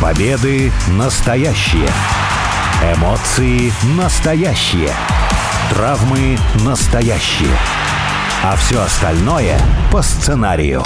Победы 0.00 0.72
настоящие. 0.96 1.86
Эмоции 2.96 3.70
настоящие. 3.98 4.88
Травмы 5.68 6.38
настоящие. 6.64 7.54
А 8.42 8.56
все 8.56 8.80
остальное 8.80 9.58
по 9.92 10.00
сценарию. 10.00 10.82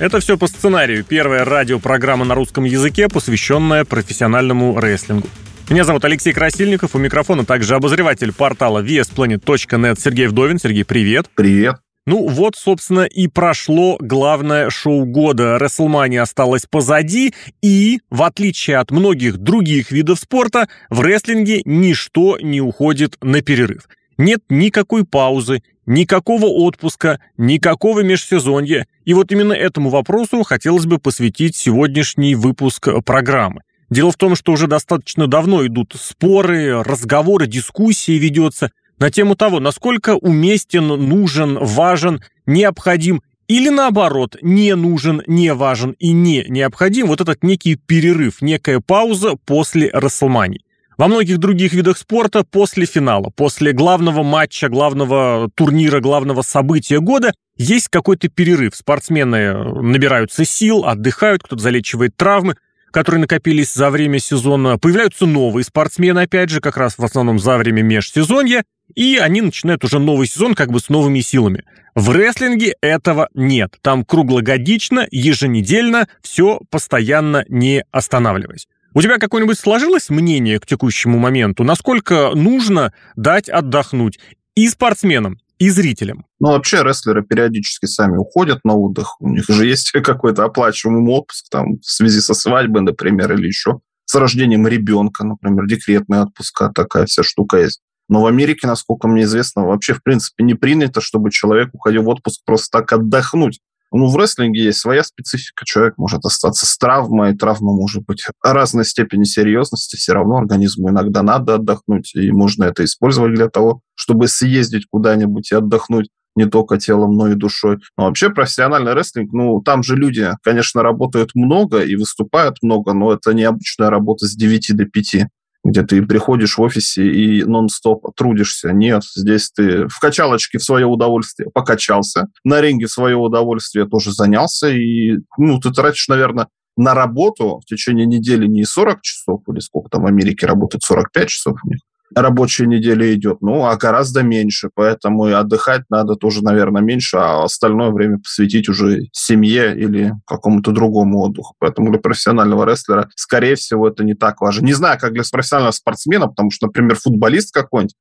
Это 0.00 0.18
все 0.18 0.36
по 0.36 0.48
сценарию. 0.48 1.04
Первая 1.04 1.44
радиопрограмма 1.44 2.24
на 2.24 2.34
русском 2.34 2.64
языке, 2.64 3.08
посвященная 3.08 3.84
профессиональному 3.84 4.76
рестлингу. 4.80 5.28
Меня 5.70 5.84
зовут 5.84 6.04
Алексей 6.04 6.32
Красильников, 6.32 6.96
у 6.96 6.98
микрофона 6.98 7.44
также 7.44 7.76
обозреватель 7.76 8.32
портала 8.32 8.82
vsplanet.net 8.82 10.00
Сергей 10.00 10.26
Вдовин. 10.26 10.58
Сергей, 10.58 10.84
привет. 10.84 11.30
Привет. 11.36 11.83
Ну 12.06 12.28
вот, 12.28 12.54
собственно, 12.54 13.06
и 13.06 13.28
прошло 13.28 13.96
главное 13.98 14.68
шоу 14.68 15.06
года. 15.06 15.56
WrestleMania 15.58 16.20
осталась 16.20 16.66
позади, 16.68 17.32
и, 17.62 18.00
в 18.10 18.22
отличие 18.22 18.76
от 18.76 18.90
многих 18.90 19.38
других 19.38 19.90
видов 19.90 20.18
спорта, 20.18 20.68
в 20.90 21.00
рестлинге 21.00 21.62
ничто 21.64 22.38
не 22.38 22.60
уходит 22.60 23.16
на 23.22 23.40
перерыв. 23.40 23.88
Нет 24.18 24.42
никакой 24.50 25.06
паузы, 25.06 25.62
никакого 25.86 26.44
отпуска, 26.44 27.20
никакого 27.38 28.00
межсезонья. 28.00 28.86
И 29.06 29.14
вот 29.14 29.32
именно 29.32 29.54
этому 29.54 29.88
вопросу 29.88 30.42
хотелось 30.42 30.84
бы 30.84 30.98
посвятить 30.98 31.56
сегодняшний 31.56 32.34
выпуск 32.34 32.86
программы. 33.06 33.62
Дело 33.88 34.12
в 34.12 34.16
том, 34.16 34.36
что 34.36 34.52
уже 34.52 34.66
достаточно 34.66 35.26
давно 35.26 35.66
идут 35.66 35.94
споры, 35.98 36.82
разговоры, 36.82 37.46
дискуссии 37.46 38.18
ведется– 38.18 38.72
на 38.98 39.10
тему 39.10 39.34
того, 39.34 39.60
насколько 39.60 40.16
уместен, 40.16 40.86
нужен, 40.86 41.58
важен, 41.60 42.22
необходим 42.46 43.22
или 43.46 43.68
наоборот, 43.68 44.36
не 44.40 44.74
нужен, 44.74 45.22
не 45.26 45.52
важен 45.52 45.94
и 45.98 46.12
не 46.12 46.44
необходим 46.48 47.08
вот 47.08 47.20
этот 47.20 47.42
некий 47.42 47.76
перерыв, 47.76 48.40
некая 48.40 48.80
пауза 48.80 49.36
после 49.44 49.90
Расселмании. 49.92 50.62
Во 50.96 51.08
многих 51.08 51.38
других 51.38 51.72
видах 51.72 51.98
спорта 51.98 52.44
после 52.44 52.86
финала, 52.86 53.30
после 53.34 53.72
главного 53.72 54.22
матча, 54.22 54.68
главного 54.68 55.50
турнира, 55.54 56.00
главного 56.00 56.42
события 56.42 57.00
года 57.00 57.34
есть 57.56 57.88
какой-то 57.88 58.28
перерыв. 58.28 58.76
Спортсмены 58.76 59.54
набираются 59.82 60.44
сил, 60.44 60.84
отдыхают, 60.84 61.42
кто-то 61.42 61.60
залечивает 61.60 62.16
травмы, 62.16 62.56
которые 62.94 63.22
накопились 63.22 63.74
за 63.74 63.90
время 63.90 64.20
сезона. 64.20 64.78
Появляются 64.78 65.26
новые 65.26 65.64
спортсмены, 65.64 66.20
опять 66.20 66.48
же, 66.48 66.60
как 66.60 66.76
раз 66.76 66.96
в 66.96 67.04
основном 67.04 67.40
за 67.40 67.58
время 67.58 67.82
межсезонья. 67.82 68.62
И 68.94 69.16
они 69.16 69.40
начинают 69.40 69.82
уже 69.82 69.98
новый 69.98 70.28
сезон 70.28 70.54
как 70.54 70.70
бы 70.70 70.78
с 70.78 70.88
новыми 70.88 71.18
силами. 71.18 71.64
В 71.96 72.12
рестлинге 72.12 72.76
этого 72.80 73.30
нет. 73.34 73.78
Там 73.82 74.04
круглогодично, 74.04 75.08
еженедельно, 75.10 76.06
все 76.22 76.60
постоянно 76.70 77.44
не 77.48 77.84
останавливаясь. 77.90 78.68
У 78.92 79.02
тебя 79.02 79.18
какое-нибудь 79.18 79.58
сложилось 79.58 80.08
мнение 80.08 80.60
к 80.60 80.66
текущему 80.66 81.18
моменту? 81.18 81.64
Насколько 81.64 82.30
нужно 82.36 82.92
дать 83.16 83.48
отдохнуть 83.48 84.20
и 84.54 84.68
спортсменам, 84.68 85.40
и 85.58 85.70
зрителям? 85.70 86.26
Ну, 86.40 86.48
вообще, 86.48 86.82
рестлеры 86.82 87.22
периодически 87.22 87.86
сами 87.86 88.16
уходят 88.16 88.60
на 88.64 88.74
отдых. 88.74 89.20
У 89.20 89.28
них 89.28 89.44
же 89.48 89.66
есть 89.66 89.90
какой-то 90.02 90.44
оплачиваемый 90.44 91.12
отпуск 91.12 91.46
там 91.50 91.78
в 91.78 91.90
связи 91.90 92.20
со 92.20 92.34
свадьбой, 92.34 92.82
например, 92.82 93.32
или 93.32 93.46
еще 93.46 93.80
с 94.06 94.14
рождением 94.14 94.66
ребенка, 94.68 95.24
например, 95.24 95.66
декретная 95.66 96.22
отпуска, 96.22 96.70
такая 96.74 97.06
вся 97.06 97.22
штука 97.22 97.58
есть. 97.58 97.80
Но 98.08 98.22
в 98.22 98.26
Америке, 98.26 98.66
насколько 98.66 99.08
мне 99.08 99.22
известно, 99.22 99.64
вообще, 99.66 99.94
в 99.94 100.02
принципе, 100.02 100.44
не 100.44 100.54
принято, 100.54 101.00
чтобы 101.00 101.30
человек 101.30 101.70
уходил 101.72 102.02
в 102.02 102.08
отпуск 102.08 102.42
просто 102.44 102.78
так 102.78 102.92
отдохнуть. 102.92 103.60
Ну, 103.96 104.08
в 104.08 104.16
рестлинге 104.16 104.64
есть 104.64 104.80
своя 104.80 105.04
специфика. 105.04 105.64
Человек 105.64 105.98
может 105.98 106.24
остаться 106.24 106.66
с 106.66 106.76
травмой. 106.76 107.36
Травма 107.36 107.72
может 107.72 108.04
быть 108.04 108.24
разной 108.42 108.84
степени 108.84 109.22
серьезности. 109.22 109.94
Все 109.94 110.14
равно 110.14 110.36
организму 110.36 110.90
иногда 110.90 111.22
надо 111.22 111.54
отдохнуть. 111.54 112.12
И 112.16 112.32
можно 112.32 112.64
это 112.64 112.84
использовать 112.84 113.34
для 113.34 113.48
того, 113.48 113.82
чтобы 113.94 114.26
съездить 114.26 114.86
куда-нибудь 114.90 115.52
и 115.52 115.54
отдохнуть 115.54 116.08
не 116.34 116.46
только 116.46 116.76
телом, 116.78 117.16
но 117.16 117.28
и 117.28 117.36
душой. 117.36 117.78
Но 117.96 118.06
вообще 118.06 118.30
профессиональный 118.30 118.94
рестлинг, 118.94 119.32
ну, 119.32 119.60
там 119.60 119.84
же 119.84 119.94
люди, 119.94 120.28
конечно, 120.42 120.82
работают 120.82 121.30
много 121.36 121.84
и 121.84 121.94
выступают 121.94 122.56
много, 122.62 122.94
но 122.94 123.12
это 123.12 123.32
не 123.32 123.44
обычная 123.44 123.90
работа 123.90 124.26
с 124.26 124.34
9 124.34 124.76
до 124.76 124.86
5 124.86 125.28
где 125.64 125.82
ты 125.82 126.02
приходишь 126.02 126.58
в 126.58 126.62
офисе 126.62 127.10
и 127.10 127.42
нон-стоп 127.42 128.14
трудишься. 128.14 128.72
Нет, 128.72 129.02
здесь 129.16 129.50
ты 129.50 129.88
в 129.88 129.98
качалочке 129.98 130.58
в 130.58 130.62
свое 130.62 130.86
удовольствие 130.86 131.50
покачался, 131.50 132.28
на 132.44 132.60
ринге 132.60 132.86
в 132.86 132.90
свое 132.90 133.16
удовольствие 133.16 133.86
тоже 133.86 134.12
занялся, 134.12 134.68
и 134.68 135.18
ну, 135.38 135.58
ты 135.58 135.70
тратишь, 135.70 136.08
наверное, 136.08 136.48
на 136.76 136.94
работу 136.94 137.60
в 137.60 137.64
течение 137.66 138.04
недели 138.04 138.46
не 138.46 138.64
40 138.64 139.00
часов, 139.00 139.42
или 139.48 139.60
сколько 139.60 139.88
там 139.88 140.02
в 140.02 140.06
Америке 140.06 140.46
работает, 140.46 140.82
45 140.82 141.28
часов 141.28 141.56
у 141.64 141.68
них, 141.68 141.80
рабочая 142.14 142.66
неделя 142.66 143.12
идет, 143.14 143.38
ну, 143.40 143.64
а 143.64 143.76
гораздо 143.76 144.22
меньше, 144.22 144.70
поэтому 144.74 145.28
и 145.28 145.32
отдыхать 145.32 145.82
надо 145.88 146.16
тоже, 146.16 146.42
наверное, 146.42 146.82
меньше, 146.82 147.16
а 147.16 147.44
остальное 147.44 147.90
время 147.90 148.18
посвятить 148.18 148.68
уже 148.68 149.08
семье 149.12 149.76
или 149.76 150.12
какому-то 150.26 150.72
другому 150.72 151.20
отдыху. 151.20 151.54
Поэтому 151.58 151.90
для 151.90 151.98
профессионального 151.98 152.64
рестлера, 152.68 153.08
скорее 153.16 153.56
всего, 153.56 153.88
это 153.88 154.04
не 154.04 154.14
так 154.14 154.40
важно. 154.40 154.64
Не 154.64 154.74
знаю, 154.74 154.98
как 155.00 155.12
для 155.12 155.22
профессионального 155.30 155.72
спортсмена, 155.72 156.28
потому 156.28 156.50
что, 156.50 156.66
например, 156.66 156.96
футболист 156.96 157.52
какой-нибудь, 157.52 157.94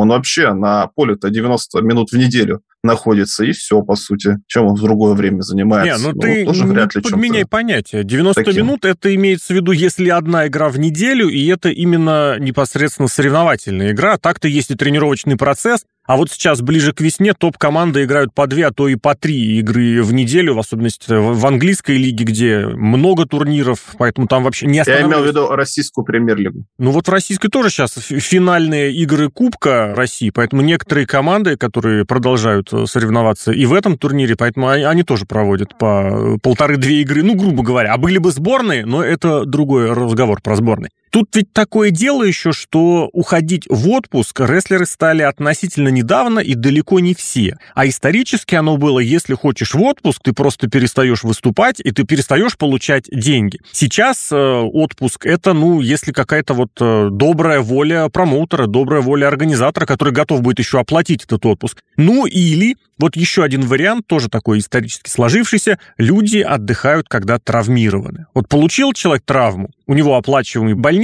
он 0.00 0.08
вообще 0.08 0.52
на 0.52 0.88
поле-то 0.88 1.30
90 1.30 1.80
минут 1.82 2.10
в 2.10 2.16
неделю 2.16 2.62
находится, 2.82 3.44
и 3.44 3.52
все, 3.52 3.82
по 3.82 3.94
сути. 3.94 4.38
Чем 4.46 4.66
он 4.66 4.74
в 4.74 4.80
другое 4.80 5.14
время 5.14 5.42
занимается? 5.42 5.98
Не, 5.98 6.02
ну, 6.02 6.12
ну 6.14 6.20
ты 6.20 6.44
тоже 6.44 6.64
вряд 6.64 6.94
ли 6.94 7.02
подменяй 7.02 7.46
понятие. 7.46 8.04
90 8.04 8.42
таким. 8.42 8.66
минут 8.66 8.84
это 8.84 9.14
имеется 9.14 9.52
в 9.52 9.56
виду, 9.56 9.72
если 9.72 10.08
одна 10.08 10.46
игра 10.46 10.68
в 10.68 10.78
неделю, 10.78 11.28
и 11.28 11.46
это 11.46 11.68
именно 11.68 12.38
непосредственно 12.38 13.08
соревновательная 13.08 13.92
игра. 13.92 14.16
Так-то 14.16 14.48
есть 14.48 14.70
и 14.70 14.74
тренировочный 14.74 15.36
процесс, 15.36 15.84
а 16.10 16.16
вот 16.16 16.28
сейчас, 16.28 16.60
ближе 16.60 16.92
к 16.92 17.00
весне, 17.00 17.34
топ-команды 17.34 18.02
играют 18.02 18.34
по 18.34 18.48
две, 18.48 18.66
а 18.66 18.72
то 18.72 18.88
и 18.88 18.96
по 18.96 19.14
три 19.14 19.60
игры 19.60 20.02
в 20.02 20.12
неделю, 20.12 20.54
в 20.54 20.58
особенности 20.58 21.06
в 21.08 21.46
английской 21.46 21.98
лиге, 21.98 22.24
где 22.24 22.66
много 22.66 23.26
турниров, 23.26 23.78
поэтому 23.96 24.26
там 24.26 24.42
вообще 24.42 24.66
не 24.66 24.82
Я 24.84 25.02
имел 25.02 25.22
в 25.22 25.26
виду 25.26 25.46
российскую 25.50 26.04
премьер-лигу. 26.04 26.64
Ну 26.80 26.90
вот 26.90 27.06
в 27.06 27.10
российской 27.12 27.46
тоже 27.46 27.70
сейчас 27.70 27.92
финальные 27.92 28.92
игры 28.92 29.30
Кубка 29.30 29.94
России, 29.94 30.30
поэтому 30.30 30.62
некоторые 30.62 31.06
команды, 31.06 31.56
которые 31.56 32.04
продолжают 32.04 32.72
э, 32.72 32.86
соревноваться 32.86 33.52
и 33.52 33.64
в 33.64 33.72
этом 33.72 33.96
турнире, 33.96 34.34
поэтому 34.34 34.68
они 34.68 35.04
тоже 35.04 35.26
проводят 35.26 35.78
по 35.78 36.38
полторы-две 36.42 37.02
игры, 37.02 37.22
ну, 37.22 37.36
грубо 37.36 37.62
говоря. 37.62 37.92
А 37.92 37.98
были 37.98 38.18
бы 38.18 38.32
сборные, 38.32 38.84
но 38.84 39.04
это 39.04 39.44
другой 39.44 39.92
разговор 39.92 40.40
про 40.42 40.56
сборные. 40.56 40.90
Тут 41.10 41.34
ведь 41.34 41.52
такое 41.52 41.90
дело 41.90 42.22
еще, 42.22 42.52
что 42.52 43.10
уходить 43.12 43.66
в 43.68 43.88
отпуск 43.90 44.40
рестлеры 44.40 44.86
стали 44.86 45.22
относительно 45.22 45.88
недавно 45.88 46.38
и 46.38 46.54
далеко 46.54 47.00
не 47.00 47.14
все. 47.14 47.58
А 47.74 47.86
исторически 47.86 48.54
оно 48.54 48.76
было, 48.76 49.00
если 49.00 49.34
хочешь 49.34 49.74
в 49.74 49.82
отпуск, 49.82 50.20
ты 50.22 50.32
просто 50.32 50.68
перестаешь 50.68 51.24
выступать, 51.24 51.80
и 51.80 51.90
ты 51.90 52.04
перестаешь 52.04 52.56
получать 52.56 53.06
деньги. 53.10 53.58
Сейчас 53.72 54.30
э, 54.30 54.36
отпуск 54.36 55.26
это, 55.26 55.52
ну, 55.52 55.80
если 55.80 56.12
какая-то 56.12 56.54
вот 56.54 56.70
э, 56.80 57.08
добрая 57.10 57.60
воля 57.60 58.08
промоутера, 58.08 58.66
добрая 58.66 59.02
воля 59.02 59.26
организатора, 59.26 59.86
который 59.86 60.14
готов 60.14 60.42
будет 60.42 60.60
еще 60.60 60.78
оплатить 60.78 61.24
этот 61.24 61.44
отпуск. 61.44 61.82
Ну, 61.96 62.26
или 62.26 62.76
вот 63.00 63.16
еще 63.16 63.42
один 63.42 63.62
вариант, 63.62 64.06
тоже 64.06 64.28
такой 64.28 64.58
исторически 64.58 65.08
сложившийся, 65.08 65.78
люди 65.96 66.38
отдыхают, 66.38 67.08
когда 67.08 67.38
травмированы. 67.38 68.26
Вот 68.34 68.46
получил 68.48 68.92
человек 68.92 69.24
травму, 69.24 69.70
у 69.86 69.94
него 69.94 70.16
оплачиваемый 70.16 70.74
больничный, 70.74 70.99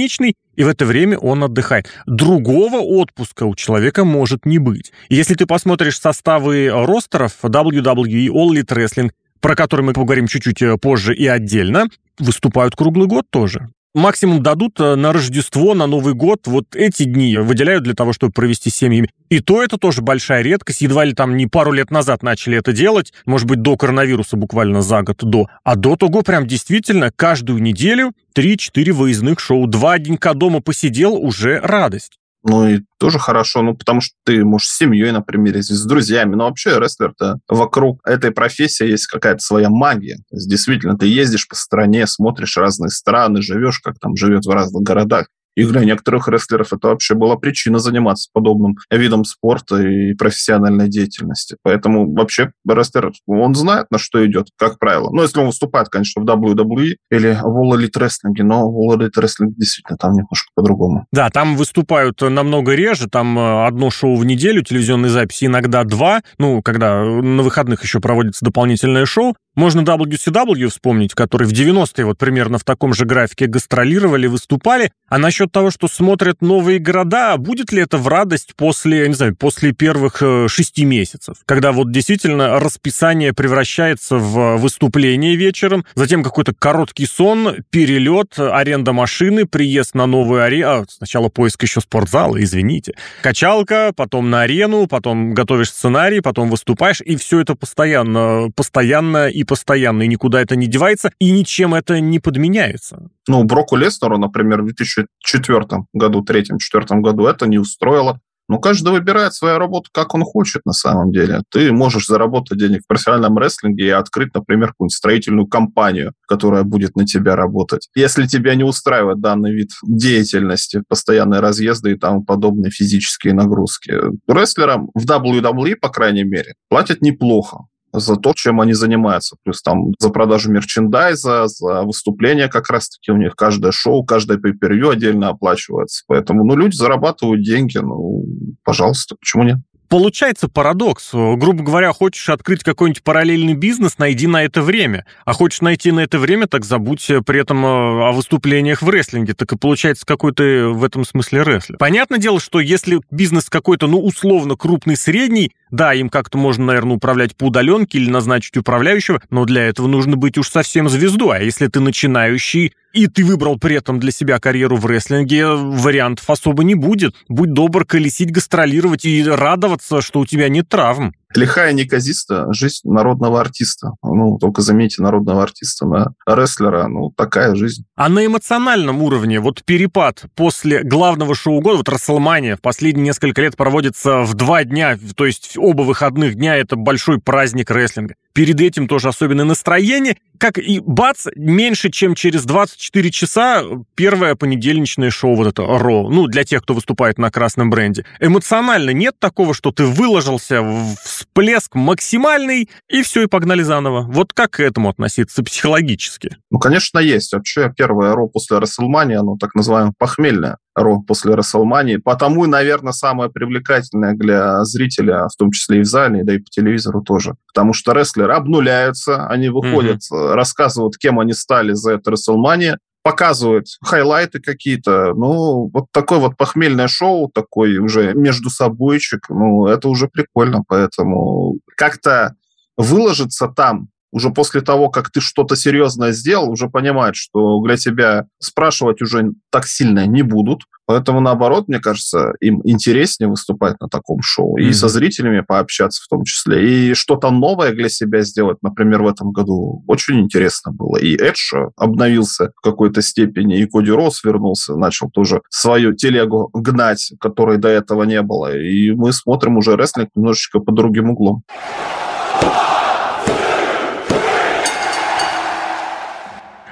и 0.55 0.63
в 0.63 0.67
это 0.67 0.85
время 0.85 1.17
он 1.17 1.43
отдыхает. 1.43 1.89
Другого 2.05 2.77
отпуска 2.77 3.43
у 3.43 3.55
человека 3.55 4.05
может 4.05 4.45
не 4.45 4.57
быть. 4.59 4.91
И 5.09 5.15
если 5.15 5.35
ты 5.35 5.45
посмотришь 5.45 5.99
составы 5.99 6.69
ростеров 6.71 7.33
WWE 7.43 8.27
All 8.27 8.49
Elite 8.51 8.75
Wrestling, 8.75 9.11
про 9.39 9.55
который 9.55 9.81
мы 9.81 9.93
поговорим 9.93 10.27
чуть-чуть 10.27 10.61
э, 10.61 10.77
позже 10.77 11.15
и 11.15 11.27
отдельно, 11.27 11.85
выступают 12.17 12.75
круглый 12.75 13.07
год 13.07 13.25
тоже 13.29 13.69
максимум 13.97 14.41
дадут 14.41 14.79
э, 14.79 14.95
на 14.95 15.11
Рождество, 15.11 15.73
на 15.73 15.87
Новый 15.87 16.13
год. 16.13 16.41
Вот 16.45 16.75
эти 16.75 17.03
дни 17.03 17.37
выделяют 17.37 17.83
для 17.83 17.93
того, 17.93 18.13
чтобы 18.13 18.31
провести 18.31 18.69
с 18.69 18.75
семьями. 18.75 19.09
И 19.29 19.39
то 19.39 19.61
это 19.61 19.77
тоже 19.77 20.01
большая 20.01 20.41
редкость. 20.41 20.81
Едва 20.81 21.03
ли 21.03 21.13
там 21.13 21.35
не 21.35 21.47
пару 21.47 21.71
лет 21.71 21.91
назад 21.91 22.23
начали 22.23 22.57
это 22.57 22.71
делать. 22.71 23.11
Может 23.25 23.47
быть, 23.47 23.61
до 23.61 23.75
коронавируса 23.75 24.37
буквально 24.37 24.81
за 24.81 25.01
год 25.01 25.17
до. 25.23 25.47
А 25.63 25.75
до 25.75 25.95
того 25.95 26.21
прям 26.21 26.47
действительно 26.47 27.11
каждую 27.13 27.61
неделю 27.61 28.13
3-4 28.37 28.91
выездных 28.93 29.39
шоу. 29.39 29.67
Два 29.67 29.99
денька 29.99 30.33
дома 30.33 30.61
посидел, 30.61 31.15
уже 31.15 31.59
радость. 31.59 32.19
Ну 32.49 32.65
и 32.65 32.79
тоже 32.97 33.19
хорошо, 33.19 33.61
ну 33.61 33.75
потому 33.75 33.99
что 33.99 34.15
ты 34.23 34.45
можешь 34.45 34.69
с 34.69 34.77
семьей, 34.77 35.11
например, 35.11 35.57
с 35.57 35.85
друзьями. 35.85 36.35
Но 36.35 36.45
вообще 36.45 36.79
рестлер-то 36.79 37.39
вокруг 37.49 37.99
этой 38.07 38.31
профессии 38.31 38.87
есть 38.87 39.07
какая-то 39.07 39.39
своя 39.39 39.69
магия. 39.69 40.15
То 40.29 40.37
есть, 40.37 40.49
действительно, 40.49 40.97
ты 40.97 41.07
ездишь 41.07 41.45
по 41.49 41.55
стране, 41.55 42.07
смотришь 42.07 42.55
разные 42.55 42.89
страны, 42.89 43.41
живешь, 43.41 43.79
как 43.79 43.99
там 43.99 44.15
живет 44.15 44.45
в 44.45 44.49
разных 44.49 44.81
городах. 44.83 45.27
И 45.57 45.65
для 45.65 45.83
некоторых 45.83 46.27
рестлеров 46.27 46.71
это 46.71 46.89
вообще 46.89 47.15
была 47.15 47.35
причина 47.35 47.79
заниматься 47.79 48.29
подобным 48.31 48.75
видом 48.91 49.25
спорта 49.25 49.81
и 49.81 50.13
профессиональной 50.13 50.87
деятельности. 50.87 51.57
Поэтому 51.63 52.13
вообще 52.13 52.51
рестлер, 52.69 53.11
он 53.25 53.55
знает, 53.55 53.87
на 53.89 53.97
что 53.97 54.23
идет, 54.23 54.49
как 54.55 54.77
правило. 54.77 55.09
Ну, 55.11 55.23
если 55.23 55.39
он 55.39 55.47
выступает, 55.47 55.89
конечно, 55.89 56.21
в 56.21 56.25
WWE 56.25 56.97
или 57.09 57.39
в 57.41 57.57
All 57.57 57.75
Elite 57.75 57.99
Wrestling, 57.99 58.43
но 58.43 58.69
в 58.69 58.75
All 58.77 58.99
Elite 58.99 59.19
Wrestling 59.19 59.53
действительно 59.57 59.97
там 59.97 60.11
немножко 60.11 60.51
по-другому. 60.53 61.07
Да, 61.11 61.31
там 61.31 61.57
выступают 61.57 62.21
намного 62.21 62.75
реже, 62.75 63.09
там 63.09 63.39
э, 63.39 63.65
одно 63.65 63.89
шоу 63.89 64.15
в 64.15 64.25
неделю, 64.25 64.61
телевизионные 64.61 65.09
записи, 65.09 65.45
иногда 65.45 65.83
два, 65.85 66.21
ну, 66.37 66.61
когда 66.61 67.03
на 67.03 67.41
выходных 67.41 67.81
еще 67.81 67.99
проводится 67.99 68.45
дополнительное 68.45 69.07
шоу, 69.07 69.35
можно 69.57 69.81
WCW 69.81 70.69
вспомнить, 70.69 71.15
который 71.15 71.47
в 71.47 71.51
90-е 71.51 72.05
вот 72.05 72.17
примерно 72.19 72.59
в 72.59 72.63
таком 72.63 72.93
же 72.93 73.05
графике 73.05 73.47
гастролировали, 73.47 74.27
выступали. 74.27 74.91
А 75.09 75.17
насчет 75.17 75.51
того, 75.51 75.71
что 75.71 75.87
смотрят 75.87 76.41
новые 76.41 76.79
города, 76.79 77.35
будет 77.37 77.71
ли 77.71 77.81
это 77.81 77.97
в 77.97 78.07
радость 78.07 78.53
после, 78.55 79.07
не 79.07 79.15
знаю, 79.15 79.35
после 79.35 79.71
первых 79.73 80.21
э, 80.21 80.47
шести 80.47 80.85
месяцев? 80.85 81.37
Когда 81.45 81.71
вот 81.71 81.91
действительно 81.91 82.59
расписание 82.59 83.33
превращается 83.33 84.17
в 84.17 84.57
выступление 84.57 85.35
вечером, 85.35 85.85
затем 85.95 86.23
какой-то 86.23 86.53
короткий 86.53 87.07
сон, 87.07 87.55
перелет, 87.71 88.37
аренда 88.37 88.93
машины, 88.93 89.45
приезд 89.45 89.95
на 89.95 90.05
новую 90.05 90.43
арену, 90.43 90.69
а, 90.69 90.85
сначала 90.87 91.29
поиск 91.29 91.63
еще 91.63 91.81
спортзала, 91.81 92.41
извините, 92.43 92.93
качалка, 93.23 93.91
потом 93.95 94.29
на 94.29 94.41
арену, 94.41 94.85
потом 94.85 95.33
готовишь 95.33 95.71
сценарий, 95.71 96.21
потом 96.21 96.49
выступаешь, 96.51 97.01
и 97.01 97.15
все 97.15 97.39
это 97.39 97.55
постоянно, 97.55 98.51
постоянно 98.55 99.29
и 99.29 99.46
постоянно, 99.47 100.03
и 100.03 100.07
никуда 100.07 100.41
это 100.41 100.55
не 100.55 100.67
девается, 100.67 101.11
и 101.19 101.31
ничем 101.31 101.73
это 101.73 101.99
не 101.99 102.19
подменяется. 102.19 103.09
Ну, 103.27 103.43
Броку 103.43 103.75
Лестеру, 103.75 104.17
например, 104.17 104.61
в 104.61 104.65
2004 104.65 105.85
году, 105.93 106.21
третьем-четвертом 106.21 107.01
году 107.01 107.25
это 107.25 107.47
не 107.47 107.57
устроило. 107.57 108.19
Ну, 108.49 108.59
каждый 108.59 108.93
выбирает 108.93 109.33
свою 109.33 109.57
работу, 109.57 109.89
как 109.91 110.15
он 110.15 110.23
хочет 110.23 110.65
на 110.65 110.71
самом 110.71 111.11
деле. 111.11 111.41
Ты 111.51 111.73
можешь 111.73 112.07
заработать 112.07 112.57
денег 112.57 112.83
в 112.83 112.87
профессиональном 112.87 113.37
рестлинге 113.37 113.87
и 113.87 113.89
открыть, 113.89 114.33
например, 114.33 114.69
какую-нибудь 114.69 114.95
строительную 114.95 115.47
компанию, 115.47 116.13
которая 116.27 116.63
будет 116.63 116.95
на 116.95 117.05
тебя 117.05 117.35
работать. 117.35 117.89
Если 117.93 118.25
тебя 118.25 118.55
не 118.55 118.63
устраивает 118.63 119.19
данный 119.19 119.53
вид 119.53 119.71
деятельности, 119.83 120.81
постоянные 120.87 121.41
разъезды 121.41 121.91
и 121.91 121.97
тому 121.97 122.23
подобные 122.23 122.71
физические 122.71 123.33
нагрузки, 123.33 123.93
рестлерам 124.27 124.91
в 124.93 125.05
WWE, 125.05 125.75
по 125.75 125.89
крайней 125.89 126.23
мере, 126.23 126.53
платят 126.69 127.01
неплохо 127.01 127.65
за 127.93 128.15
то, 128.15 128.33
чем 128.35 128.61
они 128.61 128.73
занимаются. 128.73 129.37
Плюс 129.43 129.61
там 129.61 129.93
за 129.99 130.09
продажу 130.09 130.51
мерчендайза, 130.51 131.47
за 131.47 131.83
выступления 131.83 132.47
как 132.47 132.69
раз-таки 132.69 133.11
у 133.11 133.17
них 133.17 133.35
каждое 133.35 133.71
шоу, 133.71 134.03
каждое 134.03 134.37
пейпервью 134.37 134.89
отдельно 134.89 135.29
оплачивается. 135.29 136.03
Поэтому, 136.07 136.43
ну, 136.43 136.55
люди 136.55 136.75
зарабатывают 136.75 137.43
деньги, 137.43 137.77
ну, 137.77 138.23
пожалуйста, 138.63 139.15
почему 139.19 139.43
нет? 139.43 139.57
Получается 139.89 140.49
парадокс. 140.49 141.09
Грубо 141.13 141.63
говоря, 141.63 141.93
хочешь 141.93 142.29
открыть 142.29 142.63
какой-нибудь 142.63 143.03
параллельный 143.03 143.53
бизнес, 143.53 143.97
найди 143.97 144.27
на 144.27 144.43
это 144.43 144.61
время. 144.61 145.05
А 145.25 145.33
хочешь 145.33 145.61
найти 145.61 145.91
на 145.91 146.01
это 146.01 146.19
время, 146.19 146.47
так 146.47 146.65
забудь 146.65 147.05
при 147.25 147.39
этом 147.39 147.65
э, 147.65 147.69
о 148.09 148.11
выступлениях 148.11 148.81
в 148.81 148.89
рестлинге. 148.89 149.33
Так 149.33 149.53
и 149.53 149.57
получается 149.57 150.05
какой-то 150.05 150.71
в 150.73 150.83
этом 150.83 151.05
смысле 151.05 151.43
рестлер. 151.43 151.77
Понятное 151.77 152.19
дело, 152.19 152.39
что 152.39 152.59
если 152.59 152.99
бизнес 153.11 153.49
какой-то, 153.49 153.87
ну, 153.87 153.99
условно 153.99 154.55
крупный, 154.55 154.97
средний, 154.97 155.51
да, 155.71 155.93
им 155.93 156.09
как-то 156.09 156.37
можно, 156.37 156.65
наверное, 156.65 156.97
управлять 156.97 157.35
по 157.35 157.45
удаленке 157.45 157.97
или 157.97 158.09
назначить 158.09 158.57
управляющего, 158.57 159.21
но 159.29 159.45
для 159.45 159.67
этого 159.67 159.87
нужно 159.87 160.17
быть 160.17 160.37
уж 160.37 160.49
совсем 160.49 160.89
звездой. 160.89 161.37
А 161.37 161.41
если 161.41 161.67
ты 161.67 161.79
начинающий, 161.79 162.73
и 162.97 163.05
ты 163.05 163.23
выбрал 163.23 163.59
при 163.59 163.75
этом 163.75 163.99
для 163.99 164.11
себя 164.11 164.39
карьеру 164.39 164.75
в 164.77 164.87
рестлинге, 164.87 165.45
вариантов 165.45 166.27
особо 166.31 166.63
не 166.63 166.73
будет. 166.73 167.13
Будь 167.29 167.53
добр 167.53 167.85
колесить, 167.85 168.31
гастролировать 168.31 169.05
и 169.05 169.23
радоваться, 169.23 170.01
что 170.01 170.19
у 170.19 170.25
тебя 170.25 170.49
нет 170.49 170.67
травм. 170.67 171.13
Лихая 171.35 171.73
неказиста, 171.73 172.51
жизнь 172.53 172.87
народного 172.89 173.41
артиста. 173.41 173.91
Ну, 174.01 174.37
только 174.39 174.61
заметьте, 174.61 175.01
народного 175.01 175.43
артиста 175.43 175.85
на 175.85 176.13
рестлера, 176.25 176.87
ну, 176.87 177.11
такая 177.15 177.53
жизнь. 177.55 177.83
А 177.95 178.09
на 178.09 178.25
эмоциональном 178.25 179.01
уровне, 179.01 179.39
вот 179.39 179.63
перепад 179.63 180.23
после 180.35 180.83
главного 180.83 181.35
шоу 181.35 181.59
года, 181.59 181.77
вот 181.77 181.89
Расселмания 181.89 182.55
в 182.55 182.61
последние 182.61 183.05
несколько 183.05 183.41
лет 183.41 183.57
проводится 183.57 184.21
в 184.21 184.33
два 184.35 184.63
дня, 184.63 184.97
то 185.15 185.25
есть 185.25 185.57
оба 185.57 185.81
выходных 185.81 186.35
дня, 186.35 186.55
это 186.55 186.75
большой 186.75 187.19
праздник 187.19 187.71
рестлинга. 187.71 188.15
Перед 188.33 188.61
этим 188.61 188.87
тоже 188.87 189.09
особенное 189.09 189.45
настроение. 189.45 190.17
Как 190.37 190.59
и 190.59 190.79
бац, 190.79 191.25
меньше, 191.35 191.89
чем 191.89 192.13
через 192.13 192.43
24 192.43 193.09
часа 193.09 193.63
первое 193.95 194.35
понедельничное 194.35 195.09
шоу, 195.09 195.35
вот 195.35 195.47
это 195.47 195.63
Ро, 195.63 196.07
ну, 196.09 196.27
для 196.27 196.43
тех, 196.43 196.61
кто 196.61 196.75
выступает 196.75 197.17
на 197.17 197.31
красном 197.31 197.71
бренде. 197.71 198.05
Эмоционально 198.19 198.91
нет 198.91 199.15
такого, 199.19 199.55
что 199.55 199.71
ты 199.71 199.85
выложился 199.85 200.61
в 200.61 200.95
всплеск 201.17 201.75
максимальный, 201.75 202.69
и 202.87 203.01
все, 203.01 203.23
и 203.23 203.27
погнали 203.27 203.63
заново. 203.63 204.03
Вот 204.03 204.33
как 204.33 204.51
к 204.51 204.59
этому 204.59 204.89
относиться 204.89 205.43
психологически? 205.43 206.37
Ну, 206.51 206.59
конечно, 206.59 206.99
есть. 206.99 207.33
Вообще, 207.33 207.73
первое 207.75 208.13
Ро 208.13 208.27
после 208.27 208.59
Расселмании, 208.59 209.15
оно 209.15 209.37
так 209.37 209.55
называемое 209.55 209.93
похмельное. 209.97 210.57
Ро 210.75 211.01
после 211.01 211.33
Расселмании. 211.33 211.97
Потому 211.97 212.45
и, 212.45 212.47
наверное, 212.47 212.93
самое 212.93 213.31
привлекательное 213.31 214.13
для 214.13 214.63
зрителя, 214.63 215.27
в 215.27 215.35
том 215.35 215.51
числе 215.51 215.79
и 215.79 215.81
в 215.81 215.85
зале, 215.85 216.23
да 216.23 216.35
и 216.35 216.37
по 216.37 216.49
телевизору 216.49 217.01
тоже. 217.01 217.33
Потому 217.47 217.73
что 217.73 217.93
рестлеры 217.93 218.33
обнуляются, 218.33 219.27
они 219.27 219.49
выходят, 219.49 220.01
mm-hmm. 220.11 220.33
рассказывают, 220.33 220.97
кем 220.97 221.19
они 221.19 221.33
стали 221.33 221.73
за 221.73 221.93
это 221.93 222.11
Расселмания, 222.11 222.77
показывают 223.07 223.67
хайлайты 223.81 224.41
какие-то. 224.41 225.13
Ну, 225.13 225.69
вот 225.73 225.85
такое 225.93 226.19
вот 226.19 226.35
похмельное 226.35 226.89
шоу, 226.89 227.31
такой 227.33 227.77
уже 227.77 228.13
между 228.13 228.49
собойчик, 228.49 229.29
ну, 229.29 229.65
это 229.67 229.87
уже 229.87 230.09
прикольно, 230.09 230.65
поэтому 230.67 231.59
как-то 231.77 232.35
выложиться 232.75 233.47
там 233.47 233.87
уже 234.11 234.29
после 234.31 234.59
того, 234.59 234.89
как 234.89 235.09
ты 235.09 235.21
что-то 235.21 235.55
серьезное 235.55 236.11
сделал, 236.11 236.51
уже 236.51 236.67
понимают, 236.67 237.15
что 237.15 237.61
для 237.61 237.77
тебя 237.77 238.25
спрашивать 238.39 239.01
уже 239.01 239.31
так 239.51 239.67
сильно 239.67 240.05
не 240.05 240.21
будут. 240.21 240.63
Поэтому, 240.87 241.19
наоборот, 241.19 241.67
мне 241.67 241.79
кажется, 241.79 242.33
им 242.39 242.61
интереснее 242.63 243.29
выступать 243.29 243.79
на 243.81 243.89
таком 243.89 244.21
шоу. 244.21 244.57
Mm-hmm. 244.57 244.69
И 244.69 244.73
со 244.73 244.87
зрителями 244.87 245.41
пообщаться 245.41 246.01
в 246.01 246.07
том 246.07 246.23
числе. 246.23 246.91
И 246.91 246.93
что-то 246.93 247.29
новое 247.29 247.73
для 247.73 247.89
себя 247.89 248.21
сделать. 248.21 248.59
Например, 248.61 249.03
в 249.03 249.07
этом 249.07 249.33
году 249.33 249.83
очень 249.85 250.21
интересно 250.21 250.71
было. 250.71 250.95
И 250.95 251.17
Эдж 251.17 251.53
обновился 251.75 252.53
в 252.55 252.61
какой-то 252.61 253.01
степени, 253.01 253.59
и 253.59 253.65
Коди 253.65 253.91
Росс 253.91 254.23
вернулся, 254.23 254.75
начал 254.77 255.09
тоже 255.09 255.41
свою 255.49 255.93
телегу 255.93 256.49
гнать, 256.53 257.11
которой 257.19 257.57
до 257.57 257.67
этого 257.67 258.03
не 258.03 258.21
было. 258.21 258.57
И 258.57 258.91
мы 258.91 259.11
смотрим 259.11 259.57
уже 259.57 259.75
рестлинг 259.75 260.09
немножечко 260.15 260.59
по 260.59 260.71
другим 260.71 261.09
углом. 261.09 261.43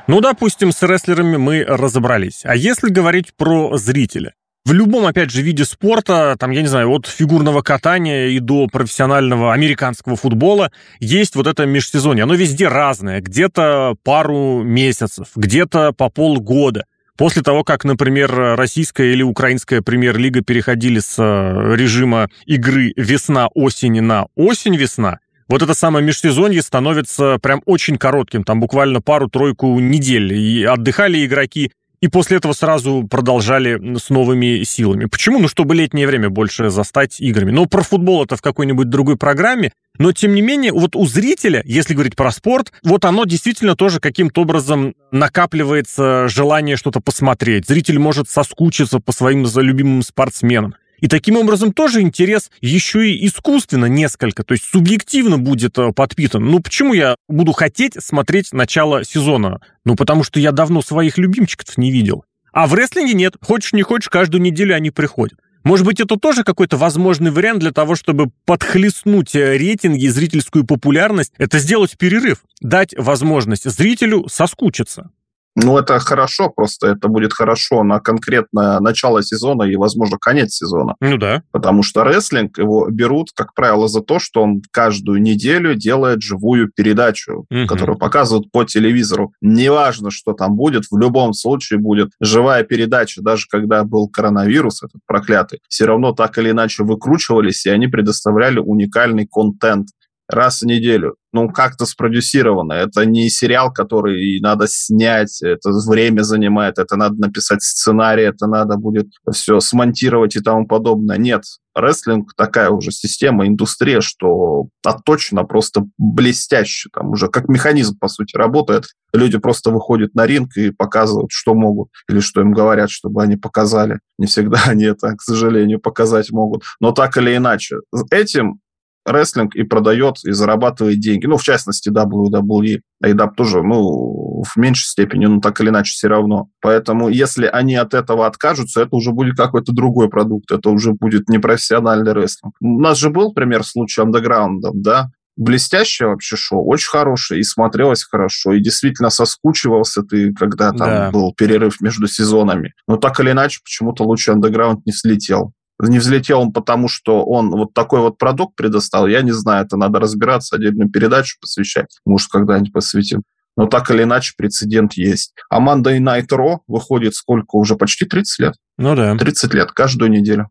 Ну, 0.07 0.21
допустим, 0.21 0.71
с 0.71 0.83
рестлерами 0.83 1.37
мы 1.37 1.63
разобрались. 1.63 2.41
А 2.43 2.55
если 2.55 2.89
говорить 2.89 3.33
про 3.35 3.75
зрителя? 3.77 4.33
В 4.63 4.73
любом, 4.73 5.05
опять 5.05 5.31
же, 5.31 5.41
виде 5.41 5.65
спорта, 5.65 6.35
там, 6.39 6.51
я 6.51 6.61
не 6.61 6.67
знаю, 6.67 6.89
от 6.89 7.07
фигурного 7.07 7.61
катания 7.61 8.27
и 8.27 8.39
до 8.39 8.67
профессионального 8.67 9.53
американского 9.53 10.15
футбола, 10.15 10.71
есть 10.99 11.35
вот 11.35 11.47
это 11.47 11.65
межсезонье. 11.65 12.23
Оно 12.23 12.35
везде 12.35 12.67
разное. 12.67 13.21
Где-то 13.21 13.95
пару 14.03 14.63
месяцев, 14.63 15.29
где-то 15.35 15.91
по 15.91 16.09
полгода. 16.09 16.85
После 17.17 17.41
того, 17.41 17.63
как, 17.63 17.83
например, 17.85 18.55
российская 18.55 19.13
или 19.13 19.23
украинская 19.23 19.81
премьер-лига 19.81 20.41
переходили 20.41 20.99
с 20.99 21.15
э, 21.17 21.75
режима 21.75 22.29
игры 22.45 22.91
весна-осень 22.97 24.01
на 24.01 24.27
осень-весна, 24.35 25.19
вот 25.47 25.61
это 25.61 25.73
самое 25.73 26.05
межсезонье 26.05 26.61
становится 26.61 27.37
прям 27.41 27.61
очень 27.65 27.97
коротким, 27.97 28.43
там 28.43 28.59
буквально 28.59 29.01
пару-тройку 29.01 29.79
недель, 29.79 30.33
и 30.33 30.63
отдыхали 30.63 31.25
игроки, 31.25 31.71
и 32.01 32.07
после 32.07 32.37
этого 32.37 32.53
сразу 32.53 33.07
продолжали 33.09 33.97
с 33.97 34.09
новыми 34.09 34.63
силами. 34.63 35.05
Почему? 35.05 35.39
Ну, 35.39 35.47
чтобы 35.47 35.75
летнее 35.75 36.05
время 36.05 36.29
больше 36.29 36.69
застать 36.69 37.19
играми. 37.19 37.51
Но 37.51 37.65
про 37.65 37.81
футбол 37.81 38.23
это 38.23 38.35
в 38.35 38.41
какой-нибудь 38.41 38.89
другой 38.89 39.17
программе. 39.17 39.71
Но, 39.97 40.11
тем 40.11 40.35
не 40.35 40.41
менее, 40.41 40.71
вот 40.71 40.95
у 40.95 41.05
зрителя, 41.07 41.63
если 41.65 41.93
говорить 41.93 42.15
про 42.15 42.31
спорт, 42.31 42.73
вот 42.83 43.05
оно 43.05 43.25
действительно 43.25 43.75
тоже 43.75 43.99
каким-то 43.99 44.41
образом 44.41 44.93
накапливается 45.11 46.27
желание 46.27 46.75
что-то 46.75 46.99
посмотреть. 46.99 47.67
Зритель 47.67 47.97
может 47.97 48.29
соскучиться 48.29 48.99
по 48.99 49.11
своим 49.11 49.45
любимым 49.55 50.03
спортсменам. 50.03 50.75
И 50.99 51.07
таким 51.07 51.37
образом 51.37 51.73
тоже 51.73 52.01
интерес 52.01 52.51
еще 52.61 53.09
и 53.09 53.25
искусственно 53.27 53.85
несколько, 53.85 54.43
то 54.43 54.53
есть 54.53 54.63
субъективно 54.65 55.37
будет 55.37 55.77
э, 55.77 55.91
подпитан. 55.91 56.45
Ну 56.45 56.59
почему 56.59 56.93
я 56.93 57.15
буду 57.27 57.51
хотеть 57.51 57.93
смотреть 57.99 58.53
начало 58.53 59.03
сезона? 59.03 59.59
Ну 59.83 59.95
потому 59.95 60.23
что 60.23 60.39
я 60.39 60.51
давно 60.51 60.81
своих 60.81 61.17
любимчиков 61.17 61.77
не 61.77 61.91
видел. 61.91 62.23
А 62.51 62.67
в 62.67 62.73
рестлинге 62.73 63.13
нет. 63.13 63.35
Хочешь 63.41 63.73
не 63.73 63.81
хочешь, 63.81 64.09
каждую 64.09 64.41
неделю 64.41 64.75
они 64.75 64.89
приходят. 64.89 65.37
Может 65.65 65.85
быть, 65.85 65.99
это 65.99 66.15
тоже 66.15 66.43
какой-то 66.43 66.77
возможный 66.77 67.31
вариант 67.31 67.59
для 67.59 67.71
того, 67.71 67.95
чтобы 67.95 68.29
подхлестнуть 68.45 69.35
э, 69.35 69.57
рейтинги, 69.57 70.07
зрительскую 70.07 70.63
популярность, 70.63 71.33
это 71.39 71.57
сделать 71.57 71.97
перерыв, 71.97 72.43
дать 72.61 72.93
возможность 72.95 73.69
зрителю 73.69 74.27
соскучиться. 74.29 75.09
Ну, 75.55 75.77
это 75.77 75.99
хорошо, 75.99 76.49
просто 76.49 76.87
это 76.87 77.07
будет 77.07 77.31
хорошо 77.31 77.83
на 77.83 77.99
конкретное 77.99 78.79
начало 78.79 79.23
сезона 79.23 79.63
и, 79.63 79.75
возможно, 79.77 80.17
конец 80.19 80.53
сезона. 80.53 80.95
Ну 80.99 81.17
да. 81.17 81.43
Потому 81.51 81.81
что 81.81 82.03
рестлинг 82.03 82.57
его 82.57 82.87
берут, 82.89 83.29
как 83.33 83.53
правило, 83.53 83.87
за 83.87 84.01
то, 84.01 84.19
что 84.19 84.41
он 84.41 84.61
каждую 84.71 85.21
неделю 85.21 85.75
делает 85.75 86.21
живую 86.21 86.69
передачу, 86.75 87.45
угу. 87.49 87.67
которую 87.67 87.97
показывают 87.97 88.51
по 88.51 88.65
телевизору. 88.65 89.31
Неважно, 89.41 90.11
что 90.11 90.33
там 90.33 90.55
будет, 90.55 90.85
в 90.91 90.97
любом 90.97 91.33
случае 91.33 91.79
будет 91.79 92.09
живая 92.19 92.63
передача. 92.63 93.21
Даже 93.21 93.45
когда 93.49 93.83
был 93.85 94.09
коронавирус, 94.09 94.83
этот 94.83 95.01
проклятый, 95.07 95.59
все 95.69 95.85
равно 95.85 96.11
так 96.11 96.37
или 96.37 96.51
иначе 96.51 96.83
выкручивались, 96.83 97.65
и 97.65 97.69
они 97.69 97.87
предоставляли 97.87 98.59
уникальный 98.59 99.25
контент 99.25 99.87
раз 100.27 100.61
в 100.61 100.65
неделю. 100.65 101.15
Ну, 101.33 101.49
как-то 101.49 101.85
спродюсировано. 101.85 102.73
Это 102.73 103.05
не 103.05 103.29
сериал, 103.29 103.71
который 103.71 104.39
надо 104.39 104.67
снять, 104.67 105.41
это 105.41 105.71
время 105.87 106.21
занимает, 106.21 106.79
это 106.79 106.95
надо 106.95 107.15
написать 107.15 107.61
сценарий, 107.61 108.23
это 108.23 108.47
надо 108.47 108.77
будет 108.77 109.07
все 109.33 109.59
смонтировать 109.59 110.35
и 110.35 110.39
тому 110.39 110.65
подобное. 110.65 111.17
Нет, 111.17 111.43
рестлинг 111.75 112.33
такая 112.35 112.69
уже 112.69 112.91
система, 112.91 113.47
индустрия, 113.47 113.99
что 113.99 114.67
отточена 114.83 115.43
просто 115.43 115.85
блестяще. 115.97 116.89
Там 116.93 117.09
уже 117.09 117.27
как 117.27 117.49
механизм, 117.49 117.97
по 117.99 118.07
сути, 118.07 118.37
работает. 118.37 118.85
Люди 119.13 119.37
просто 119.37 119.71
выходят 119.71 120.15
на 120.15 120.25
ринг 120.25 120.55
и 120.55 120.71
показывают, 120.71 121.31
что 121.31 121.53
могут, 121.53 121.89
или 122.09 122.19
что 122.19 122.41
им 122.41 122.53
говорят, 122.53 122.89
чтобы 122.89 123.21
они 123.21 123.35
показали. 123.35 123.99
Не 124.17 124.27
всегда 124.27 124.59
они 124.67 124.85
это, 124.85 125.15
к 125.15 125.21
сожалению, 125.21 125.79
показать 125.79 126.31
могут. 126.31 126.63
Но 126.79 126.91
так 126.93 127.17
или 127.17 127.35
иначе, 127.35 127.77
этим 128.09 128.61
рестлинг 129.05 129.55
и 129.55 129.63
продает, 129.63 130.17
и 130.25 130.31
зарабатывает 130.31 130.99
деньги. 130.99 131.25
Ну, 131.25 131.37
в 131.37 131.43
частности, 131.43 131.89
WWE. 131.89 132.79
AEW 133.03 133.29
тоже, 133.35 133.61
ну, 133.61 134.43
в 134.43 134.57
меньшей 134.57 134.87
степени, 134.87 135.25
но 135.27 135.39
так 135.39 135.59
или 135.61 135.69
иначе 135.69 135.91
все 135.91 136.07
равно. 136.07 136.49
Поэтому, 136.61 137.09
если 137.09 137.45
они 137.45 137.75
от 137.75 137.93
этого 137.93 138.25
откажутся, 138.25 138.81
это 138.81 138.95
уже 138.95 139.11
будет 139.11 139.37
какой-то 139.37 139.71
другой 139.71 140.09
продукт. 140.09 140.51
Это 140.51 140.69
уже 140.69 140.93
будет 140.93 141.29
непрофессиональный 141.29 142.13
рестлинг. 142.13 142.55
У 142.59 142.79
нас 142.79 142.97
же 142.97 143.09
был 143.09 143.33
пример 143.33 143.63
случая 143.63 144.03
андеграундом, 144.03 144.81
да? 144.81 145.09
блестящее 145.37 146.09
вообще 146.09 146.37
шоу, 146.37 146.65
очень 146.65 146.89
хорошее, 146.89 147.41
и 147.41 147.43
смотрелось 147.43 148.05
хорошо, 148.05 148.53
и 148.53 148.61
действительно 148.61 149.09
соскучивался 149.09 150.01
ты, 150.01 150.33
когда 150.33 150.71
там 150.71 150.87
да. 150.87 151.11
был 151.11 151.33
перерыв 151.33 151.81
между 151.81 152.07
сезонами. 152.07 152.73
Но 152.87 152.97
так 152.97 153.19
или 153.19 153.31
иначе, 153.31 153.59
почему-то 153.63 154.03
лучше 154.03 154.31
андеграунд 154.31 154.85
не 154.85 154.93
слетел 154.93 155.51
не 155.79 155.99
взлетел 155.99 156.41
он 156.41 156.53
потому, 156.53 156.87
что 156.87 157.25
он 157.25 157.51
вот 157.51 157.73
такой 157.73 157.99
вот 157.99 158.17
продукт 158.17 158.55
предоставил, 158.55 159.07
я 159.07 159.21
не 159.21 159.31
знаю, 159.31 159.65
это 159.65 159.77
надо 159.77 159.99
разбираться, 159.99 160.55
отдельную 160.55 160.89
передачу 160.89 161.37
посвящать, 161.39 161.97
может, 162.05 162.29
когда-нибудь 162.29 162.73
посвятим. 162.73 163.23
Но 163.57 163.67
так 163.67 163.89
или 163.89 164.03
иначе 164.03 164.33
прецедент 164.37 164.93
есть. 164.93 165.33
А 165.49 165.61
Monday 165.61 165.99
Night 165.99 166.27
Raw 166.29 166.57
выходит 166.67 167.15
сколько? 167.15 167.55
Уже 167.55 167.75
почти 167.75 168.05
30 168.05 168.39
лет? 168.39 168.53
Ну 168.77 168.95
да. 168.95 169.15
30 169.15 169.53
лет, 169.53 169.71
каждую 169.71 170.11
неделю. 170.11 170.49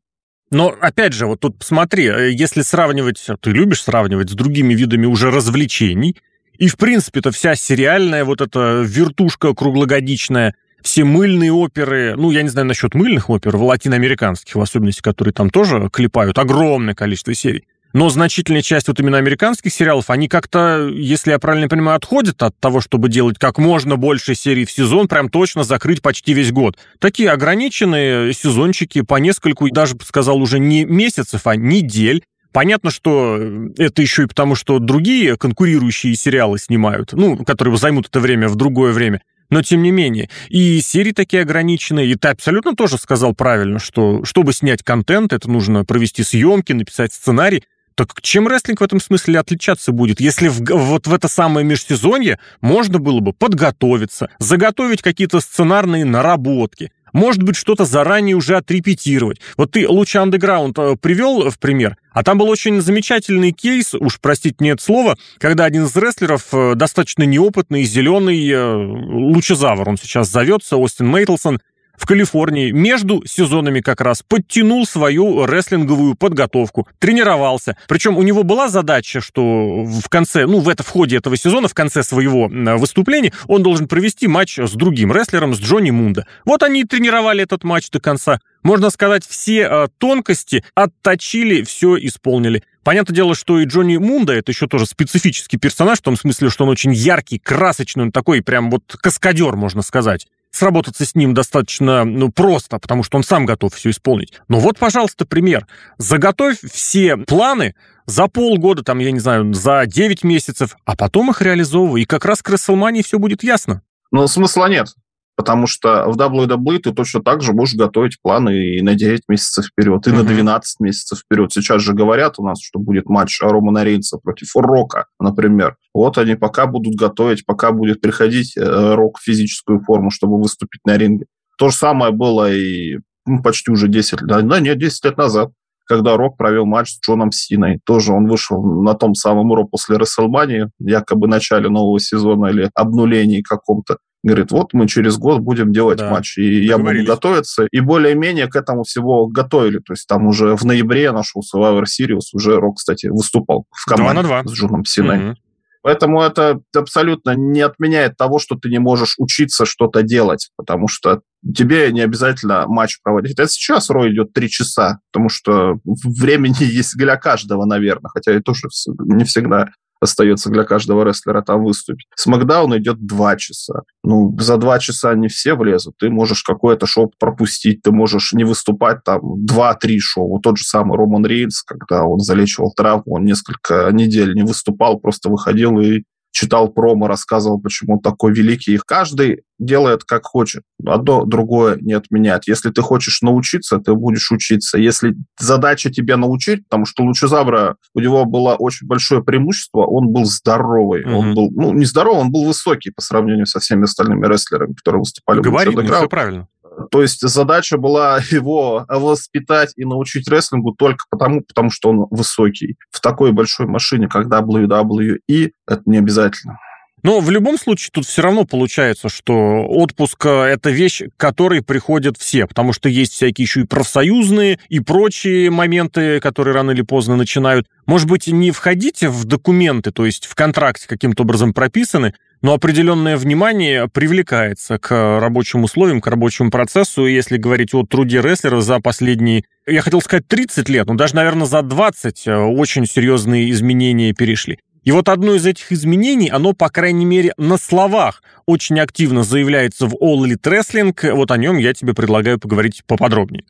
Но, 0.50 0.75
опять 0.81 1.12
же, 1.12 1.26
вот 1.26 1.40
тут 1.40 1.59
посмотри, 1.59 2.07
э, 2.07 2.31
если 2.33 2.62
сравнивать, 2.62 3.26
ты 3.40 3.50
любишь 3.50 3.83
сравнивать 3.83 4.31
с 4.31 4.35
другими 4.35 4.75
видами 4.75 5.07
уже 5.07 5.31
развлечений, 5.31 6.16
и, 6.59 6.69
в 6.69 6.76
принципе-то, 6.76 7.33
вся 7.33 7.57
сериальная 7.57 8.25
вот 8.25 8.40
эта 8.40 8.83
вертушка 8.87 9.52
круглогодичная, 9.54 10.54
все 10.85 11.05
мыльные 11.05 11.50
оперы, 11.50 12.14
ну, 12.17 12.31
я 12.31 12.43
не 12.43 12.50
знаю 12.50 12.69
насчет 12.69 12.95
мыльных 12.95 13.31
опер, 13.31 13.57
латиноамериканских, 13.57 14.55
в 14.55 14.61
особенности, 14.61 15.00
которые 15.00 15.33
там 15.33 15.50
тоже 15.50 15.88
клепают, 15.91 16.38
огромное 16.38 16.95
количество 16.95 17.35
серий. 17.35 17.64
Но 17.95 18.11
значительная 18.11 18.61
часть 18.61 18.88
вот 18.88 18.99
именно 19.00 19.19
американских 19.19 19.73
сериалов, 19.73 20.11
они 20.11 20.29
как-то, 20.29 20.88
если 20.93 21.31
я 21.31 21.38
правильно 21.38 21.69
понимаю, 21.69 21.97
отходят 21.97 22.43
от 22.43 22.59
того, 22.59 22.81
чтобы 22.81 23.09
делать 23.09 23.38
как 23.38 23.59
можно 23.59 23.97
больше 23.97 24.35
серий 24.35 24.64
в 24.64 24.71
сезон, 24.71 25.09
прям 25.09 25.31
точно 25.31 25.62
закрыть 25.62 26.03
почти 26.03 26.35
весь 26.35 26.50
год. 26.50 26.76
Такие 26.99 27.31
ограниченные 27.31 28.35
сезончики 28.35 29.03
по 29.03 29.14
нескольку, 29.17 29.71
даже 29.71 29.95
сказал 30.05 30.38
уже 30.38 30.59
не 30.59 30.85
месяцев, 30.85 31.47
а 31.47 31.55
недель. 31.55 32.25
Понятно, 32.53 32.91
что 32.91 33.38
это 33.79 34.03
еще 34.03 34.25
и 34.25 34.26
потому, 34.26 34.55
что 34.57 34.81
другие 34.81 35.37
конкурирующие 35.37 36.14
сериалы 36.17 36.59
снимают, 36.59 37.12
ну, 37.12 37.45
которые 37.45 37.76
займут 37.76 38.09
это 38.09 38.19
время 38.19 38.49
в 38.49 38.57
другое 38.57 38.93
время. 38.93 39.23
Но 39.50 39.62
тем 39.62 39.82
не 39.82 39.90
менее, 39.90 40.30
и 40.48 40.80
серии 40.80 41.12
такие 41.12 41.42
ограниченные, 41.42 42.08
и 42.08 42.14
ты 42.14 42.28
абсолютно 42.28 42.74
тоже 42.74 42.98
сказал 42.98 43.34
правильно, 43.34 43.78
что 43.78 44.24
чтобы 44.24 44.52
снять 44.52 44.82
контент, 44.82 45.32
это 45.32 45.50
нужно 45.50 45.84
провести 45.84 46.22
съемки, 46.22 46.72
написать 46.72 47.12
сценарий. 47.12 47.64
Так 47.94 48.20
чем 48.22 48.48
рестлинг 48.48 48.80
в 48.80 48.84
этом 48.84 49.00
смысле 49.00 49.38
отличаться 49.38 49.92
будет, 49.92 50.20
если 50.20 50.48
в, 50.48 50.64
вот 50.68 51.06
в 51.06 51.14
это 51.14 51.28
самое 51.28 51.64
межсезонье 51.64 52.40
можно 52.60 52.98
было 52.98 53.20
бы 53.20 53.32
подготовиться, 53.32 54.30
заготовить 54.40 55.00
какие-то 55.00 55.38
сценарные 55.40 56.04
наработки, 56.04 56.90
может 57.14 57.42
быть, 57.42 57.56
что-то 57.56 57.87
заранее 57.87 58.37
уже 58.37 58.56
отрепетировать. 58.56 59.40
Вот 59.56 59.71
ты 59.71 59.88
лучше 59.88 60.18
андеграунд 60.18 60.78
э, 60.78 60.97
привел 61.00 61.49
в 61.49 61.59
пример, 61.59 61.97
а 62.12 62.23
там 62.23 62.37
был 62.37 62.50
очень 62.50 62.83
замечательный 62.83 63.52
кейс, 63.52 63.94
уж 63.94 64.21
простите 64.21 64.56
нет 64.59 64.83
слова, 64.83 65.16
когда 65.38 65.64
один 65.64 65.85
из 65.85 65.97
рестлеров, 65.97 66.49
э, 66.52 66.75
достаточно 66.75 67.23
неопытный, 67.23 67.85
зеленый 67.85 68.47
э, 68.50 68.75
лучезавр, 68.75 69.88
он 69.88 69.97
сейчас 69.97 70.28
зовется, 70.28 70.76
Остин 70.76 71.06
Мейтлсон, 71.06 71.61
в 71.96 72.06
Калифорнии 72.06 72.70
между 72.70 73.22
сезонами 73.26 73.80
как 73.80 74.00
раз 74.00 74.22
подтянул 74.22 74.86
свою 74.86 75.46
рестлинговую 75.46 76.14
подготовку, 76.14 76.88
тренировался. 76.98 77.76
Причем 77.88 78.16
у 78.16 78.22
него 78.22 78.42
была 78.42 78.68
задача, 78.68 79.20
что 79.20 79.84
в 79.84 80.08
конце, 80.08 80.46
ну, 80.46 80.60
в, 80.60 80.68
это, 80.68 80.82
в 80.82 80.88
ходе 80.88 81.16
этого 81.16 81.36
сезона, 81.36 81.68
в 81.68 81.74
конце 81.74 82.02
своего 82.02 82.48
выступления, 82.48 83.32
он 83.46 83.62
должен 83.62 83.88
провести 83.88 84.26
матч 84.26 84.58
с 84.58 84.72
другим 84.72 85.12
рестлером, 85.12 85.54
с 85.54 85.60
Джонни 85.60 85.90
Мунда. 85.90 86.26
Вот 86.44 86.62
они 86.62 86.82
и 86.82 86.84
тренировали 86.84 87.42
этот 87.42 87.64
матч 87.64 87.90
до 87.90 88.00
конца. 88.00 88.40
Можно 88.62 88.88
сказать, 88.90 89.26
все 89.26 89.68
э, 89.70 89.88
тонкости 89.98 90.64
отточили, 90.74 91.62
все 91.62 91.96
исполнили. 91.98 92.62
Понятное 92.82 93.14
дело, 93.14 93.34
что 93.34 93.58
и 93.60 93.66
Джонни 93.66 93.98
Мунда 93.98 94.32
это 94.32 94.52
еще 94.52 94.66
тоже 94.66 94.86
специфический 94.86 95.58
персонаж, 95.58 95.98
в 95.98 96.02
том 96.02 96.16
смысле, 96.16 96.50
что 96.50 96.64
он 96.64 96.70
очень 96.70 96.92
яркий, 96.92 97.38
красочный, 97.38 98.04
он 98.04 98.12
такой 98.12 98.42
прям 98.42 98.70
вот 98.70 98.82
каскадер, 99.00 99.56
можно 99.56 99.82
сказать 99.82 100.26
сработаться 100.54 101.04
с 101.04 101.14
ним 101.14 101.34
достаточно 101.34 102.04
ну, 102.04 102.30
просто, 102.30 102.78
потому 102.78 103.02
что 103.02 103.16
он 103.16 103.25
сам 103.25 103.46
готов 103.46 103.75
все 103.75 103.90
исполнить. 103.90 104.32
Но 104.49 104.58
вот, 104.61 104.78
пожалуйста, 104.78 105.26
пример. 105.26 105.66
Заготовь 105.99 106.58
все 106.73 107.16
планы 107.16 107.75
за 108.06 108.28
полгода, 108.28 108.82
там, 108.82 108.99
я 108.99 109.11
не 109.11 109.20
знаю, 109.20 109.52
за 109.54 109.84
9 109.87 110.25
месяцев, 110.25 110.76
а 110.84 110.96
потом 110.96 111.30
их 111.30 111.42
реализовывай, 111.42 112.02
и 112.02 112.06
как 112.06 112.25
раз 112.25 112.42
к 112.42 112.50
WrestleMania 112.50 113.02
все 113.02 113.18
будет 113.18 113.42
ясно. 113.42 113.82
Ну, 114.11 114.28
смысла 114.28 114.66
нет. 114.66 114.94
Потому 115.37 115.67
что 115.67 116.05
в 116.07 116.17
WWE 116.17 116.79
ты 116.79 116.93
точно 116.93 117.23
так 117.23 117.43
же 117.43 117.53
можешь 117.53 117.75
готовить 117.75 118.21
планы 118.23 118.76
и 118.76 118.83
на 118.83 118.95
9 118.95 119.23
месяцев 119.29 119.67
вперед, 119.67 120.07
и 120.07 120.11
mm-hmm. 120.11 120.17
на 120.17 120.25
12 120.25 120.81
месяцев 120.81 121.19
вперед. 121.19 121.53
Сейчас 121.53 121.83
же 121.83 121.93
говорят 121.93 122.38
у 122.38 122.45
нас, 122.45 122.61
что 122.62 122.79
будет 122.79 123.09
матч 123.09 123.41
Романа 123.41 123.83
Рейнса 123.85 124.19
против 124.19 124.50
Рока, 124.55 125.07
например. 125.19 125.76
Вот 125.93 126.19
они 126.19 126.37
пока 126.37 126.67
будут 126.67 126.95
готовить, 126.95 127.45
пока 127.45 127.73
будет 127.73 128.00
приходить 128.00 128.57
э, 128.57 128.95
Рок 128.95 129.19
в 129.19 129.23
физическую 129.23 129.81
форму, 129.81 130.11
чтобы 130.11 130.38
выступить 130.38 130.81
на 130.85 130.97
ринге. 130.97 131.26
То 131.59 131.69
же 131.69 131.76
самое 131.76 132.12
было 132.12 132.53
и 132.53 132.99
ну, 133.26 133.43
почти 133.43 133.71
уже 133.71 133.88
10 133.88 134.23
лет, 134.23 134.47
да, 134.47 134.61
нет, 134.61 134.79
10 134.79 135.05
лет 135.05 135.17
назад 135.17 135.50
когда 135.87 136.17
Рок 136.17 136.37
провел 136.37 136.64
матч 136.64 136.91
с 136.91 137.00
Джоном 137.00 137.31
Синой. 137.31 137.81
Тоже 137.85 138.12
он 138.12 138.26
вышел 138.26 138.62
на 138.62 138.95
том 138.95 139.14
самом 139.14 139.53
Ро 139.53 139.64
после 139.64 139.97
Расселмании, 139.97 140.71
якобы 140.79 141.29
начале 141.29 141.69
нового 141.69 142.00
сезона 142.00 142.47
или 142.47 142.71
обнулении 142.75 143.43
каком-то. 143.43 143.99
Говорит, 144.25 144.52
вот 144.52 144.73
мы 144.73 144.88
через 144.88 145.19
год 145.19 145.40
будем 145.40 145.71
делать 145.71 145.99
да, 145.99 146.11
матч. 146.11 146.38
И 146.38 146.64
я 146.64 146.78
буду 146.78 147.04
готовиться. 147.04 147.69
И 147.71 147.81
более-менее 147.81 148.47
к 148.47 148.57
этому 148.57 148.85
всего 148.85 149.26
готовили. 149.26 149.81
То 149.81 149.93
есть 149.93 150.07
там 150.09 150.26
уже 150.26 150.57
в 150.57 150.64
ноябре 150.64 151.12
нашел 151.12 151.43
Survivor 151.43 151.85
Series, 151.85 152.23
уже 152.33 152.57
Рок, 152.57 152.78
кстати, 152.78 153.09
выступал 153.09 153.66
в 153.71 153.85
команде 153.85 154.23
2 154.23 154.23
на 154.23 154.43
2. 154.43 154.50
с 154.50 154.57
Джоном 154.57 154.85
Синой. 154.87 155.28
Угу. 155.31 155.37
Поэтому 155.83 156.23
это 156.23 156.59
абсолютно 156.75 157.35
не 157.37 157.61
отменяет 157.61 158.16
того, 158.16 158.38
что 158.38 158.54
ты 158.54 158.71
не 158.71 158.78
можешь 158.78 159.16
учиться 159.19 159.66
что-то 159.66 160.02
делать, 160.02 160.49
потому 160.57 160.88
что 160.88 161.21
тебе 161.54 161.93
не 161.93 162.00
обязательно 162.00 162.66
матч 162.66 163.00
проводить. 163.02 163.38
Это 163.38 163.47
сейчас 163.47 163.90
Рой 163.90 164.14
идет 164.14 164.33
три 164.33 164.49
часа, 164.49 165.00
потому 165.12 165.28
что 165.28 165.81
времени 165.85 166.57
есть 166.64 166.97
для 166.97 167.19
каждого, 167.19 167.66
наверное, 167.66 168.09
хотя 168.09 168.35
и 168.35 168.40
тоже 168.40 168.69
не 169.00 169.25
всегда 169.25 169.69
остается 170.04 170.50
для 170.50 170.64
каждого 170.64 171.04
рестлера 171.04 171.42
там 171.42 171.64
выступить. 171.64 172.06
Смакдаун 172.14 172.76
идет 172.78 173.04
два 173.04 173.37
часа. 173.37 173.82
Ну, 174.02 174.37
за 174.38 174.56
два 174.56 174.78
часа 174.78 175.14
не 175.14 175.28
все 175.28 175.54
влезут. 175.54 175.96
Ты 175.99 176.11
можешь 176.11 176.42
какое-то 176.42 176.87
шоу 176.87 177.12
пропустить, 177.18 177.82
ты 177.82 177.90
можешь 177.90 178.32
не 178.32 178.44
выступать 178.44 179.02
там 179.04 179.20
два-три 179.44 179.99
шоу. 179.99 180.28
Вот 180.28 180.42
тот 180.42 180.58
же 180.58 180.64
самый 180.64 180.96
Роман 180.96 181.26
Рейнс, 181.26 181.62
когда 181.62 182.04
он 182.04 182.20
залечивал 182.20 182.73
травму, 182.76 183.16
он 183.16 183.25
несколько 183.25 183.90
недель 183.92 184.34
не 184.34 184.42
выступал, 184.42 184.99
просто 184.99 185.28
выходил 185.28 185.78
и 185.80 186.04
читал 186.35 186.69
промо, 186.69 187.07
рассказывал, 187.07 187.61
почему 187.61 187.95
он 187.95 188.00
такой 188.00 188.35
великий. 188.35 188.75
Их 188.75 188.85
каждый 188.85 189.45
делает 189.61 190.03
как 190.03 190.25
хочет. 190.25 190.64
Одно 190.85 191.25
другое 191.25 191.79
не 191.81 191.93
отменять. 191.93 192.49
Если 192.49 192.71
ты 192.71 192.83
хочешь 192.83 193.23
научиться, 193.23 193.79
ты 193.79 193.95
будешь 193.95 194.33
учиться. 194.33 194.76
Если 194.76 195.14
задача 195.38 195.91
тебе 195.91 196.17
научить, 196.17 196.64
потому 196.64 196.87
что 196.87 197.05
Лучезабра, 197.05 197.76
у 197.95 198.00
него 198.00 198.25
было 198.25 198.55
очень 198.55 198.88
большое 198.88 199.23
преимущество, 199.23 199.87
он 199.87 200.09
был 200.09 200.25
здоровый. 200.25 201.05
Mm-hmm. 201.05 201.14
Он 201.14 201.35
был, 201.35 201.50
ну, 201.53 201.73
не 201.73 201.85
здоровый, 201.85 202.23
он 202.23 202.33
был 202.33 202.45
высокий 202.47 202.91
по 202.91 203.00
сравнению 203.00 203.47
со 203.47 203.61
всеми 203.61 203.85
остальными 203.85 204.26
рестлерами, 204.26 204.75
которые 204.75 205.00
выступали 205.00 205.41
Говорит, 205.41 205.79
в 205.79 205.87
все 205.87 206.09
правильно. 206.09 206.49
То 206.91 207.03
есть 207.03 207.21
задача 207.21 207.76
была 207.76 208.19
его 208.31 208.85
воспитать 208.88 209.73
и 209.76 209.85
научить 209.85 210.29
рестлингу 210.29 210.73
только 210.73 211.05
потому, 211.11 211.43
потому 211.43 211.71
что 211.71 211.91
он 211.91 212.07
высокий. 212.11 212.76
В 212.91 213.00
такой 213.00 213.33
большой 213.33 213.67
машине, 213.67 214.09
как 214.09 214.26
WWE, 214.26 215.19
это 215.29 215.83
не 215.87 215.99
обязательно. 215.99 216.59
Но 217.05 217.21
в 217.21 217.31
любом 217.31 217.59
случае 217.59 217.91
тут 217.93 218.07
все 218.07 218.23
равно 218.23 218.47
получается, 218.47 219.11
что 219.11 219.67
отпуск– 219.67 220.25
это 220.25 220.71
вещь, 220.71 221.03
к 221.03 221.21
которой 221.21 221.62
приходят 221.62 222.17
все, 222.17 222.47
потому 222.47 222.73
что 222.73 222.88
есть 222.88 223.12
всякие 223.12 223.45
еще 223.45 223.61
и 223.61 223.67
профсоюзные 223.67 224.59
и 224.71 224.81
прочие 224.81 225.50
моменты, 225.50 226.19
которые 226.21 226.55
рано 226.55 226.71
или 226.71 226.81
поздно 226.81 227.17
начинают. 227.17 227.67
Может 227.85 228.09
быть, 228.09 228.26
не 228.26 228.50
входите 228.53 229.11
в 229.11 229.26
документы, 229.26 229.91
то 229.91 230.07
есть 230.07 230.25
в 230.25 230.35
контракте 230.35 230.88
каким-то 230.88 231.25
образом 231.25 231.53
прописаны, 231.53 232.14
но 232.44 232.52
определенное 232.52 233.16
внимание 233.16 233.88
привлекается 233.88 234.78
к 234.78 235.18
рабочим 235.18 235.64
условиям, 235.64 236.02
к 236.02 236.06
рабочему 236.06 236.50
процессу. 236.50 237.06
И 237.06 237.14
если 237.14 237.38
говорить 237.38 237.72
о 237.72 237.86
труде 237.86 238.20
рестлера 238.20 238.60
за 238.60 238.80
последние, 238.80 239.44
я 239.66 239.80
хотел 239.80 240.02
сказать 240.02 240.28
30 240.28 240.68
лет, 240.68 240.86
но 240.86 240.92
даже, 240.92 241.16
наверное, 241.16 241.46
за 241.46 241.62
20 241.62 242.26
э, 242.26 242.36
очень 242.36 242.84
серьезные 242.84 243.50
изменения 243.50 244.12
перешли. 244.12 244.58
И 244.82 244.92
вот 244.92 245.08
одно 245.08 245.36
из 245.36 245.46
этих 245.46 245.72
изменений, 245.72 246.28
оно, 246.28 246.52
по 246.52 246.68
крайней 246.68 247.06
мере, 247.06 247.32
на 247.38 247.56
словах 247.56 248.22
очень 248.44 248.78
активно 248.78 249.24
заявляется 249.24 249.86
в 249.86 249.94
All 249.94 250.26
Elite 250.26 250.42
Wrestling. 250.42 251.14
Вот 251.14 251.30
о 251.30 251.38
нем 251.38 251.56
я 251.56 251.72
тебе 251.72 251.94
предлагаю 251.94 252.38
поговорить 252.38 252.82
поподробнее. 252.86 253.44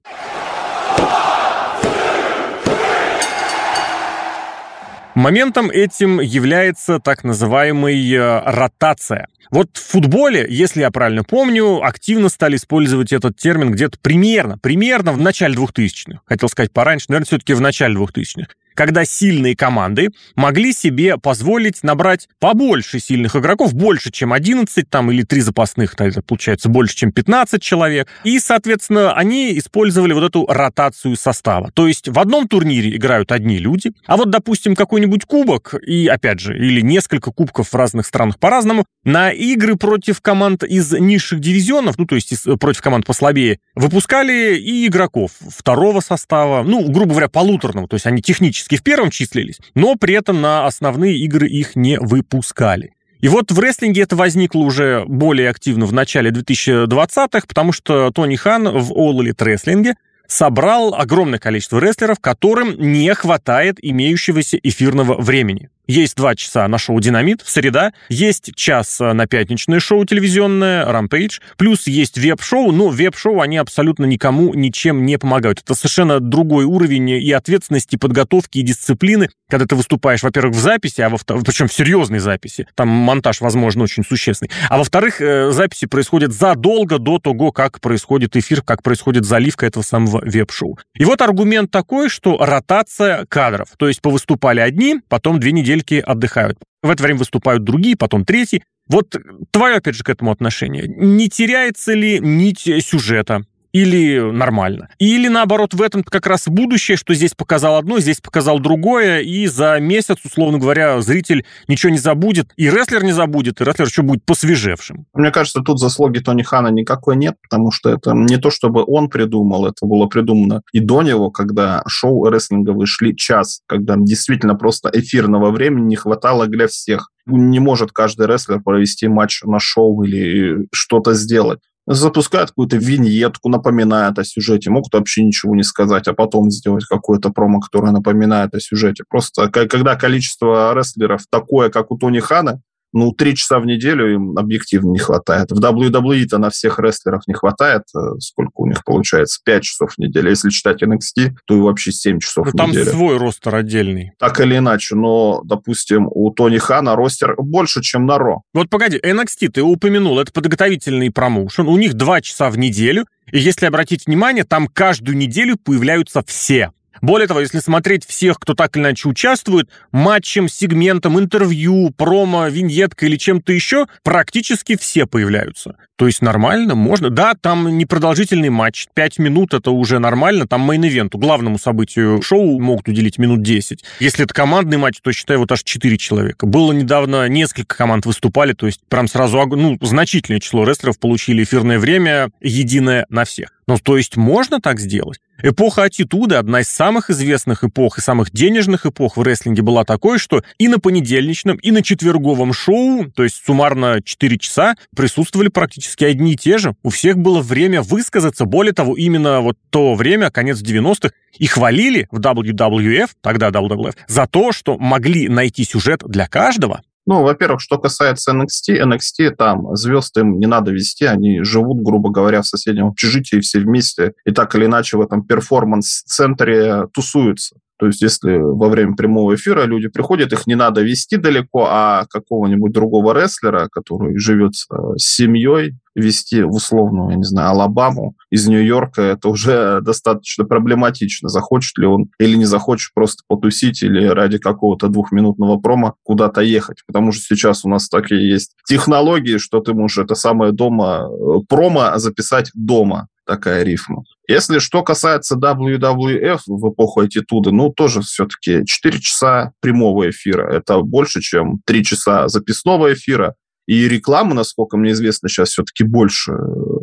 Моментом 5.15 5.71
этим 5.71 6.21
является 6.21 6.99
так 6.99 7.23
называемая 7.23 7.95
э, 7.95 8.43
ротация. 8.51 9.29
Вот 9.51 9.69
в 9.75 9.81
футболе, 9.81 10.45
если 10.49 10.81
я 10.81 10.91
правильно 10.91 11.23
помню, 11.23 11.85
активно 11.85 12.29
стали 12.29 12.57
использовать 12.57 13.13
этот 13.13 13.37
термин 13.37 13.71
где-то 13.71 13.99
примерно, 14.01 14.59
примерно 14.59 15.13
в 15.13 15.21
начале 15.21 15.55
2000-х. 15.55 16.21
Хотел 16.27 16.49
сказать 16.49 16.73
пораньше, 16.73 17.07
наверное, 17.09 17.27
все-таки 17.27 17.55
в 17.55 17.61
начале 17.61 17.95
2000-х 17.95 18.49
когда 18.75 19.05
сильные 19.05 19.57
команды 19.57 20.11
могли 20.37 20.73
себе 20.73 21.17
позволить 21.19 21.83
набрать 21.83 22.29
побольше 22.39 23.01
сильных 23.01 23.37
игроков, 23.37 23.75
больше, 23.75 24.11
чем 24.11 24.33
11 24.33 24.89
там, 24.89 25.11
или 25.11 25.23
3 25.23 25.41
запасных, 25.41 25.95
это 25.99 26.23
получается 26.23 26.69
больше, 26.69 26.97
чем 26.97 27.13
15 27.13 27.63
человек. 27.63 28.09
И, 28.25 28.39
соответственно, 28.39 29.15
они 29.15 29.57
использовали 29.59 30.13
вот 30.13 30.25
эту 30.25 30.47
ротацию 30.47 31.17
состава. 31.17 31.71
То 31.75 31.87
есть 31.87 32.09
в 32.09 32.19
одном 32.19 32.49
турнире 32.49 32.97
играют 32.97 33.33
одни 33.33 33.59
люди, 33.59 33.93
а 34.07 34.17
вот, 34.17 34.31
допустим, 34.31 34.75
какой-нибудь 34.75 35.25
кубок, 35.25 35.75
и, 35.87 36.07
опять 36.07 36.41
же, 36.41 36.57
или 36.57 36.81
несколько 36.81 37.31
кубков 37.31 37.69
в 37.69 37.75
разных 37.75 38.07
странах 38.07 38.39
по-разному, 38.39 38.85
на 39.05 39.31
игры 39.31 39.77
против 39.77 40.21
команд 40.21 40.65
из 40.65 40.93
низших 40.93 41.41
дивизионов, 41.41 41.99
ну, 41.99 42.07
то 42.07 42.15
есть 42.15 42.33
против 42.59 42.81
команд 42.81 43.07
послабее, 43.07 43.59
выпускали 43.75 44.57
и 44.57 44.87
игроков 44.87 45.33
второго 45.51 46.01
состава, 46.01 46.63
ну, 46.63 46.91
грубо 46.91 47.11
говоря, 47.11 47.29
полуторного, 47.29 47.87
то 47.89 47.95
есть 47.95 48.07
они 48.07 48.23
технически 48.23 48.64
практически 48.65 48.77
в 48.77 48.83
первом 48.83 49.11
числились, 49.11 49.59
но 49.75 49.97
при 49.97 50.15
этом 50.15 50.41
на 50.41 50.67
основные 50.67 51.17
игры 51.19 51.49
их 51.49 51.77
не 51.77 51.99
выпускали. 51.99 52.93
И 53.21 53.29
вот 53.29 53.51
в 53.51 53.59
рестлинге 53.59 54.03
это 54.03 54.17
возникло 54.17 54.61
уже 54.61 55.05
более 55.07 55.49
активно 55.49 55.87
в 55.87 55.93
начале 55.93 56.31
2020-х, 56.31 57.47
потому 57.49 57.73
что 57.73 58.11
Тони 58.11 58.37
Хан 58.37 58.69
в 58.69 58.93
All 58.93 59.19
Elite 59.19 59.37
Wrestling 59.39 59.95
собрал 60.27 60.95
огромное 60.95 61.39
количество 61.39 61.79
рестлеров, 61.79 62.19
которым 62.21 62.77
не 62.79 63.15
хватает 63.15 63.79
имеющегося 63.81 64.59
эфирного 64.63 65.21
времени. 65.21 65.71
Есть 65.87 66.17
два 66.17 66.35
часа 66.35 66.67
на 66.67 66.79
шоу 66.79 66.99
«Динамит» 66.99 67.43
среда, 67.45 67.93
есть 68.09 68.55
час 68.55 69.01
э, 69.03 69.13
на 69.13 69.27
пятничное 69.27 69.81
шоу 69.81 70.07
телевизионное 70.07 70.87
«Рампейдж», 70.87 71.41
плюс 71.59 71.87
есть 71.87 72.17
веб-шоу, 72.17 72.73
но 72.73 72.89
веб-шоу, 72.89 73.43
они 73.43 73.59
абсолютно 73.59 74.07
никому 74.07 74.55
ничем 74.55 75.05
не 75.05 75.19
помогают. 75.19 75.61
Это 75.61 75.75
совершенно 75.75 76.21
другой 76.21 76.65
уровень 76.65 77.11
и 77.11 77.33
ответственности, 77.33 77.97
подготовки 77.97 78.59
и 78.59 78.63
дисциплины, 78.63 79.29
когда 79.51 79.67
ты 79.67 79.75
выступаешь, 79.75 80.23
во-первых, 80.23 80.57
в 80.57 80.59
записи, 80.59 81.03
а 81.03 81.11
во-вторых, 81.11 81.45
причем 81.45 81.69
в 81.69 81.73
серьезной 81.73 82.19
записи, 82.19 82.67
там 82.75 82.89
монтаж, 82.89 83.43
возможно, 83.43 83.85
очень 83.85 84.05
существенный, 84.05 84.51
а 84.71 84.79
во-вторых, 84.79 85.21
э, 85.21 85.51
записи 85.51 85.87
происходят 85.87 86.33
задолго 86.33 86.99
до 86.99 87.19
того, 87.19 87.53
как 87.53 87.81
происходит 87.81 88.37
эфир, 88.37 88.63
как 88.63 88.83
происходит 88.83 89.27
заливка 89.27 89.67
этого 89.67 89.83
самого 89.83 90.23
веб-шоу. 90.25 90.79
И 90.95 91.05
вот 91.05 91.21
аргумент 91.21 91.71
такой, 91.71 92.09
что 92.09 92.39
ротация 92.39 93.27
кадров, 93.27 93.69
то 93.77 93.87
есть 93.87 94.01
повыступали 94.01 94.61
одни, 94.61 95.01
потом 95.09 95.39
две 95.39 95.53
недели 95.53 95.74
недельки 95.75 96.03
отдыхают. 96.05 96.59
В 96.83 96.91
это 96.91 97.03
время 97.03 97.19
выступают 97.19 97.65
другие, 97.65 97.97
потом 97.97 98.25
третьи. 98.25 98.63
Вот 98.87 99.17
твое, 99.51 99.77
опять 99.77 99.95
же, 99.95 100.05
к 100.05 100.11
этому 100.11 100.31
отношение. 100.31 100.87
Не 100.87 101.29
теряется 101.29 101.95
ли 101.95 102.19
нить 102.21 102.69
сюжета? 102.81 103.45
Или 103.75 104.21
нормально. 104.21 104.89
Или 105.01 105.27
наоборот, 105.27 105.75
в 105.75 105.83
этом 105.83 106.05
как 106.05 106.29
раз 106.29 106.47
будущее, 106.47 106.97
что 106.97 107.13
здесь 107.13 107.35
показал 107.35 107.77
одно, 107.77 107.99
здесь 107.99 108.21
показал 108.21 108.61
другое, 108.61 109.21
и 109.21 109.49
за 109.49 109.81
месяц, 109.81 110.19
условно 110.25 110.59
говоря, 110.59 111.03
зритель 111.03 111.45
ничего 111.67 111.91
не 111.91 111.99
забудет, 111.99 112.53
и 112.57 112.71
рестлер 112.71 113.03
не 113.03 113.11
забудет, 113.11 113.61
и 113.61 113.65
рестлер 113.65 113.87
еще 113.87 114.03
будет 114.03 114.25
посвежевшим. 114.25 115.07
Мне 115.13 115.33
кажется, 115.33 115.61
тут 115.61 115.81
заслуги 115.81 116.21
Тони 116.21 116.43
Хана 116.43 116.69
никакой 116.69 117.17
нет, 117.17 117.35
потому 117.43 117.73
что 117.73 117.91
это 117.91 118.13
не 118.13 118.37
то, 118.37 118.51
чтобы 118.51 118.85
он 118.87 119.09
придумал, 119.09 119.67
это 119.67 119.85
было 119.85 120.07
придумано 120.07 120.63
и 120.73 120.79
до 120.79 121.03
него, 121.03 121.33
когда 121.33 121.83
шоу 121.89 122.29
рестлинговые 122.29 122.87
шли 122.87 123.17
час, 123.17 123.63
когда 123.67 123.97
действительно 123.99 124.55
просто 124.55 124.89
эфирного 124.93 125.51
времени 125.51 125.89
не 125.89 125.97
хватало 125.97 126.47
для 126.47 126.69
всех 126.69 127.11
не 127.27 127.59
может 127.59 127.91
каждый 127.91 128.27
рестлер 128.27 128.61
провести 128.61 129.09
матч 129.09 129.43
на 129.45 129.59
шоу 129.59 130.03
или 130.03 130.69
что-то 130.73 131.15
сделать 131.15 131.61
запускают 131.87 132.51
какую-то 132.51 132.77
виньетку, 132.77 133.49
напоминает 133.49 134.19
о 134.19 134.25
сюжете, 134.25 134.71
могут 134.71 134.95
вообще 134.95 135.23
ничего 135.23 135.55
не 135.55 135.63
сказать, 135.63 136.09
а 136.09 136.15
потом 136.15 136.51
сделать 136.51 136.85
какое-то 136.85 137.31
промо, 137.31 137.61
которое 137.61 137.93
напоминает 137.93 138.55
о 138.55 138.61
сюжете. 138.61 139.05
Просто 139.09 139.49
когда 139.51 139.97
количество 139.97 140.75
рестлеров 140.75 141.23
такое, 141.31 141.71
как 141.71 141.91
у 141.91 141.99
Тони 141.99 142.21
Хана, 142.21 142.61
ну, 142.95 143.13
три 143.13 143.35
часа 143.35 143.59
в 143.59 143.67
неделю 143.67 144.15
им 144.15 144.39
объективно 144.39 144.93
не 144.93 144.99
хватает. 144.99 145.51
В 145.51 145.61
WWE-то 145.61 146.39
на 146.39 146.51
всех 146.51 146.79
рестлерах 146.79 147.23
не 147.27 147.35
хватает. 147.35 147.83
Э, 147.95 148.19
сколько 148.21 148.53
у 148.57 148.67
них 148.67 148.85
получается? 148.85 149.41
Пять 149.45 149.65
часов 149.65 149.95
в 149.95 149.99
неделю. 149.99 150.31
Если 150.31 150.51
считать 150.51 150.83
NXT, 150.83 151.33
то 151.45 151.57
и 151.57 151.61
вообще 151.61 151.93
семь 151.93 152.21
часов 152.21 152.47
ну, 152.47 152.53
в 152.53 152.57
там 152.57 152.71
неделю. 152.71 152.87
Там 152.87 152.95
свой 152.95 153.19
ростер 153.19 153.55
отдельный. 153.55 154.13
Так 154.19 154.41
или 154.41 154.57
иначе, 154.57 154.95
но, 154.95 155.43
допустим, 155.45 156.09
у 156.11 156.31
Тони 156.31 156.59
Хана 156.59 156.97
ростер 156.97 157.35
больше, 157.37 157.83
чем 157.83 158.07
на 158.07 158.19
Ро. 158.19 158.43
Вот 158.55 158.71
погоди, 158.71 158.99
NXT 158.99 159.49
ты 159.49 159.63
упомянул, 159.63 160.19
это 160.21 160.33
подготовительный 160.33 161.11
промоушен, 161.11 161.69
у 161.69 161.77
них 161.77 161.95
два 161.95 162.21
часа 162.21 162.51
в 162.51 162.59
неделю, 162.59 163.07
и 163.31 163.39
если 163.39 163.67
обратить 163.67 164.07
внимание, 164.07 164.45
там 164.45 164.69
каждую 164.69 165.17
неделю 165.17 165.57
появляются 165.57 166.23
все. 166.27 166.73
Более 167.05 167.29
того, 167.29 167.41
если 167.41 167.59
смотреть 167.59 168.07
всех, 168.07 168.41
кто 168.41 168.55
так 168.55 168.75
или 168.79 168.83
иначе 168.83 169.11
участвует, 169.11 169.69
матчем, 169.93 170.49
сегментом, 170.49 171.21
интервью, 171.21 171.91
промо, 171.91 172.49
виньеткой 172.49 173.11
или 173.11 173.17
чем-то 173.17 173.53
еще, 173.53 173.85
практически 174.03 174.75
все 174.79 175.05
появляются. 175.05 175.77
То 175.97 176.07
есть 176.07 176.23
нормально, 176.23 176.75
можно. 176.75 177.11
Да, 177.11 177.35
там 177.39 177.77
непродолжительный 177.77 178.49
матч, 178.49 178.87
5 178.95 179.19
минут 179.19 179.53
это 179.53 179.71
уже 179.71 179.99
нормально, 179.99 180.47
там 180.49 180.69
мейн-ивенту, 180.69 181.19
главному 181.19 181.59
событию 181.59 182.23
шоу 182.23 182.59
могут 182.59 182.89
уделить 182.89 183.19
минут 183.19 183.43
10. 183.43 183.85
Если 184.01 184.25
это 184.25 184.33
командный 184.33 184.79
матч, 184.79 185.01
то 185.03 185.13
считай 185.13 185.37
вот 185.37 185.53
аж 185.53 185.63
4 185.63 185.99
человека. 185.99 186.47
Было 186.47 186.73
недавно 186.73 187.29
несколько 187.29 187.77
команд 187.77 188.07
выступали, 188.07 188.55
то 188.55 188.65
есть 188.65 188.81
прям 188.89 189.09
сразу 189.09 189.45
ну, 189.45 189.77
значительное 189.83 190.41
число 190.41 190.65
рестлеров 190.65 190.99
получили 190.99 191.45
эфирное 191.45 191.79
время 191.79 192.31
единое 192.41 193.05
на 193.11 193.27
всех. 193.27 193.51
Ну, 193.67 193.79
то 193.79 193.97
есть 193.97 194.17
можно 194.17 194.61
так 194.61 194.79
сделать? 194.79 195.21
Эпоха 195.43 195.83
аттитуды, 195.83 196.37
одна 196.37 196.61
из 196.61 196.69
самых 196.69 197.11
известных 197.11 197.65
эпох 197.65 197.99
и 197.99 198.01
самых 198.01 198.31
денежных 198.31 198.87
эпох 198.87 199.17
в 199.17 199.23
рестлинге 199.23 199.63
была 199.63 199.85
такой, 199.85 200.19
что 200.19 200.43
и 200.59 200.69
на 200.69 200.79
понедельничном, 200.79 201.57
и 201.57 201.71
на 201.71 201.83
четверговом 201.83 202.53
шоу, 202.53 203.11
то 203.11 203.25
есть 203.25 203.43
суммарно 203.45 204.01
4 204.03 204.39
часа, 204.39 204.77
присутствовали 204.95 205.49
практически 205.49 206.05
одни 206.05 206.33
и 206.33 206.37
те 206.37 206.59
же. 206.59 206.75
У 206.83 206.91
всех 206.91 207.19
было 207.19 207.41
время 207.41 207.83
высказаться. 207.83 208.45
Более 208.45 208.73
того, 208.73 208.97
именно 208.97 209.41
вот 209.41 209.57
то 209.71 209.95
время, 209.95 210.31
конец 210.31 210.63
90-х, 210.63 211.11
и 211.39 211.47
хвалили 211.47 212.07
в 212.11 212.21
WWF, 212.21 213.11
тогда 213.21 213.49
WWF, 213.49 213.97
за 214.07 214.27
то, 214.27 214.53
что 214.53 214.79
могли 214.79 215.29
найти 215.29 215.65
сюжет 215.65 216.03
для 216.07 216.29
каждого, 216.29 216.83
ну, 217.07 217.23
во-первых, 217.23 217.61
что 217.61 217.79
касается 217.79 218.33
NXT, 218.33 218.83
NXT 218.83 219.31
там 219.31 219.75
звезд 219.77 220.17
им 220.17 220.39
не 220.39 220.47
надо 220.47 220.73
вести, 220.73 221.05
они 221.05 221.43
живут, 221.43 221.83
грубо 221.83 222.11
говоря, 222.11 222.43
в 222.43 222.47
соседнем 222.47 222.87
общежитии 222.87 223.41
все 223.41 223.61
вместе 223.61 224.13
и 224.25 224.31
так 224.31 224.55
или 224.55 224.67
иначе 224.67 224.97
в 224.97 225.03
этом 225.03 225.25
перформанс-центре 225.25 226.87
тусуются. 226.93 227.57
То 227.79 227.87
есть, 227.87 228.03
если 228.03 228.39
во 228.39 228.69
время 228.69 228.95
прямого 228.95 229.35
эфира 229.35 229.65
люди 229.65 229.89
приходят, 229.89 230.33
их 230.33 230.47
не 230.47 230.55
надо 230.55 230.83
вести 230.83 231.17
далеко, 231.17 231.67
а 231.69 232.07
какого-нибудь 232.09 232.73
другого 232.73 233.13
рестлера, 233.15 233.69
который 233.71 234.17
живет 234.19 234.53
э, 234.71 234.77
с 234.97 235.17
семьей, 235.17 235.75
вести 235.95 236.43
в 236.43 236.51
условную, 236.51 237.11
я 237.11 237.17
не 237.17 237.25
знаю, 237.25 237.51
Алабаму 237.51 238.17
из 238.31 238.47
Нью-Йорка, 238.49 239.03
это 239.03 239.29
уже 239.29 239.81
достаточно 239.81 240.45
проблематично. 240.45 241.29
Захочет 241.29 241.79
ли 241.79 241.87
он 241.87 242.07
или 242.19 242.37
не 242.37 242.45
захочет 242.45 242.93
просто 242.95 243.23
потусить 243.29 243.83
или 243.83 244.07
ради 244.07 244.39
какого-то 244.39 244.89
двухминутного 244.89 245.59
промо 245.59 245.95
куда-то 246.03 246.41
ехать. 246.41 246.79
Потому 246.87 247.13
что 247.13 247.23
сейчас 247.23 247.65
у 247.65 247.69
нас 247.69 247.89
такие 247.89 248.29
есть 248.29 248.55
технологии, 248.67 249.39
что 249.39 249.61
ты 249.61 249.73
можешь 249.73 249.99
это 249.99 250.15
самое 250.15 250.53
дома 250.53 251.09
э, 251.09 251.41
промо 251.49 251.93
записать 251.97 252.51
дома 252.55 253.09
такая 253.27 253.63
рифма. 253.63 254.05
Если 254.29 254.59
что 254.59 254.83
касается 254.83 255.37
WWF 255.37 256.41
в 256.47 256.71
эпоху 256.71 257.01
аттитуды, 257.01 257.51
ну, 257.51 257.71
тоже 257.71 258.01
все-таки 258.01 258.65
4 258.65 259.01
часа 259.01 259.53
прямого 259.61 260.11
эфира. 260.11 260.51
Это 260.51 260.81
больше, 260.81 261.21
чем 261.21 261.61
3 261.67 261.85
часа 261.85 262.29
записного 262.29 262.93
эфира. 262.93 263.35
И 263.67 263.89
рекламы, 263.89 264.35
насколько 264.35 264.77
мне 264.77 264.93
известно, 264.93 265.29
сейчас 265.29 265.51
все-таки 265.51 265.85
больше 265.85 266.33
э, 266.33 266.37